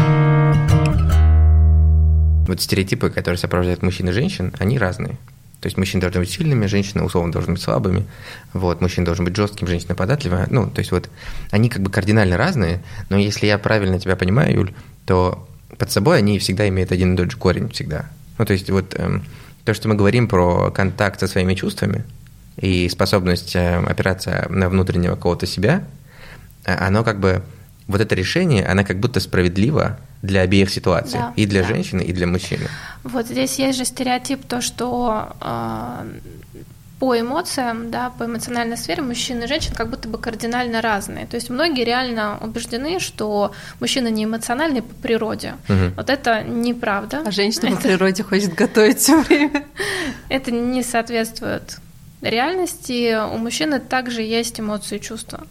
Вот 2.49 2.61
стереотипы, 2.61 3.09
которые 3.09 3.37
сопровождают 3.37 3.81
мужчин 3.83 4.09
и 4.09 4.11
женщин, 4.11 4.53
они 4.59 4.77
разные. 4.77 5.17
То 5.61 5.67
есть 5.67 5.77
мужчины 5.77 6.01
должны 6.01 6.21
быть 6.21 6.29
сильными, 6.29 6.67
женщины 6.67 7.03
условно 7.03 7.33
должны 7.33 7.53
быть 7.53 7.61
слабыми. 7.61 8.05
Вот, 8.53 8.79
мужчина 8.79 9.05
должен 9.05 9.25
быть 9.25 9.35
жестким, 9.35 9.67
женщина 9.67 9.93
податливая. 9.93 10.47
Ну, 10.49 10.69
то 10.69 10.79
есть 10.79 10.91
вот 10.91 11.09
они 11.51 11.69
как 11.69 11.81
бы 11.81 11.91
кардинально 11.91 12.37
разные, 12.37 12.81
но 13.09 13.17
если 13.17 13.45
я 13.45 13.57
правильно 13.57 13.99
тебя 13.99 14.15
понимаю, 14.15 14.53
Юль, 14.53 14.73
то 15.05 15.47
под 15.77 15.91
собой 15.91 16.17
они 16.17 16.39
всегда 16.39 16.67
имеют 16.69 16.91
один 16.91 17.13
и 17.13 17.17
тот 17.17 17.31
же 17.31 17.37
корень 17.37 17.69
всегда. 17.69 18.09
Ну, 18.37 18.45
то 18.45 18.53
есть 18.53 18.69
вот 18.69 18.95
эм, 18.97 19.23
то, 19.65 19.73
что 19.73 19.89
мы 19.89 19.95
говорим 19.95 20.27
про 20.27 20.71
контакт 20.71 21.19
со 21.19 21.27
своими 21.27 21.55
чувствами 21.55 22.05
и 22.57 22.87
способность 22.89 23.55
э, 23.55 23.77
опираться 23.77 24.47
на 24.49 24.69
внутреннего 24.69 25.15
кого-то 25.15 25.45
себя, 25.45 25.83
э, 26.65 26.73
оно 26.73 27.03
как 27.03 27.19
бы, 27.19 27.43
вот 27.87 27.99
это 27.99 28.15
решение, 28.15 28.65
оно 28.65 28.85
как 28.85 28.99
будто 28.99 29.19
справедливо 29.19 29.99
для 30.21 30.41
обеих 30.41 30.69
ситуаций, 30.69 31.19
да, 31.19 31.33
и 31.35 31.45
для 31.45 31.61
да. 31.61 31.67
женщины, 31.67 32.01
и 32.01 32.13
для 32.13 32.27
мужчины. 32.27 32.67
Вот 33.03 33.27
здесь 33.27 33.59
есть 33.59 33.77
же 33.77 33.85
стереотип, 33.85 34.45
то, 34.45 34.61
что 34.61 35.33
э, 35.41 36.03
по 36.99 37.17
эмоциям, 37.17 37.91
да, 37.91 38.09
по 38.09 38.25
эмоциональной 38.25 38.75
сфере 38.75 39.01
мужчины 39.01 39.45
и 39.45 39.47
женщины 39.47 39.75
как 39.75 39.89
будто 39.89 40.09
бы 40.09 40.17
кардинально 40.17 40.81
разные. 40.81 41.25
То 41.25 41.35
есть 41.35 41.49
многие 41.49 41.85
реально 41.85 42.37
убеждены, 42.41 42.99
что 42.99 43.53
мужчина 43.79 44.09
не 44.09 44.25
эмоциональный 44.25 44.81
по 44.81 44.93
природе. 44.95 45.55
Угу. 45.69 45.95
Вот 45.95 46.09
это 46.09 46.43
неправда. 46.43 47.23
А 47.25 47.31
женщина 47.31 47.67
это... 47.67 47.77
по 47.77 47.81
природе 47.83 48.23
хочет 48.23 48.53
готовить 48.53 48.99
все 48.99 49.21
время. 49.21 49.63
Это 50.29 50.51
не 50.51 50.83
соответствует 50.83 51.77
реальности. 52.21 53.17
У 53.33 53.37
мужчины 53.37 53.79
также 53.79 54.21
есть 54.21 54.59
эмоции 54.59 54.97
и 54.97 55.01
чувства. 55.01 55.47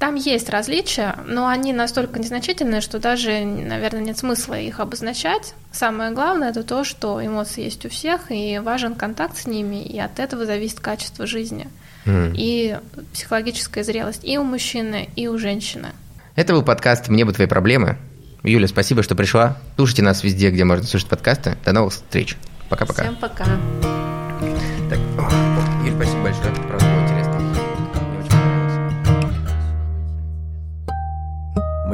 Там 0.00 0.16
есть 0.16 0.50
различия, 0.50 1.14
но 1.26 1.46
они 1.46 1.72
настолько 1.72 2.18
незначительные, 2.18 2.80
что 2.80 2.98
даже, 2.98 3.44
наверное, 3.44 4.00
нет 4.00 4.18
смысла 4.18 4.58
их 4.58 4.80
обозначать. 4.80 5.54
Самое 5.70 6.10
главное 6.10 6.50
это 6.50 6.64
то, 6.64 6.82
что 6.82 7.24
эмоции 7.24 7.62
есть 7.62 7.86
у 7.86 7.88
всех, 7.88 8.30
и 8.30 8.58
важен 8.58 8.96
контакт 8.96 9.36
с 9.36 9.46
ними, 9.46 9.82
и 9.84 9.98
от 10.00 10.18
этого 10.18 10.44
зависит 10.44 10.80
качество 10.80 11.26
жизни 11.26 11.68
mm. 12.04 12.34
и 12.36 12.78
психологическая 13.12 13.84
зрелость 13.84 14.24
и 14.24 14.38
у 14.38 14.42
мужчины, 14.42 15.08
и 15.14 15.28
у 15.28 15.38
женщины. 15.38 15.90
Это 16.34 16.52
был 16.52 16.64
подкаст 16.64 17.08
«Мне 17.08 17.24
бы 17.24 17.32
твои 17.32 17.46
проблемы». 17.46 17.98
Юля, 18.42 18.66
спасибо, 18.66 19.04
что 19.04 19.14
пришла. 19.14 19.56
Слушайте 19.76 20.02
нас 20.02 20.24
везде, 20.24 20.50
где 20.50 20.64
можно 20.64 20.84
слушать 20.84 21.08
подкасты. 21.08 21.56
До 21.64 21.72
новых 21.72 21.92
встреч. 21.92 22.36
Пока-пока. 22.68 23.02
Всем 23.02 23.16
пока. 23.16 23.46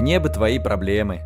Мне 0.09 0.21
бы 0.21 0.31
твои 0.31 0.59
проблемы. 0.59 1.21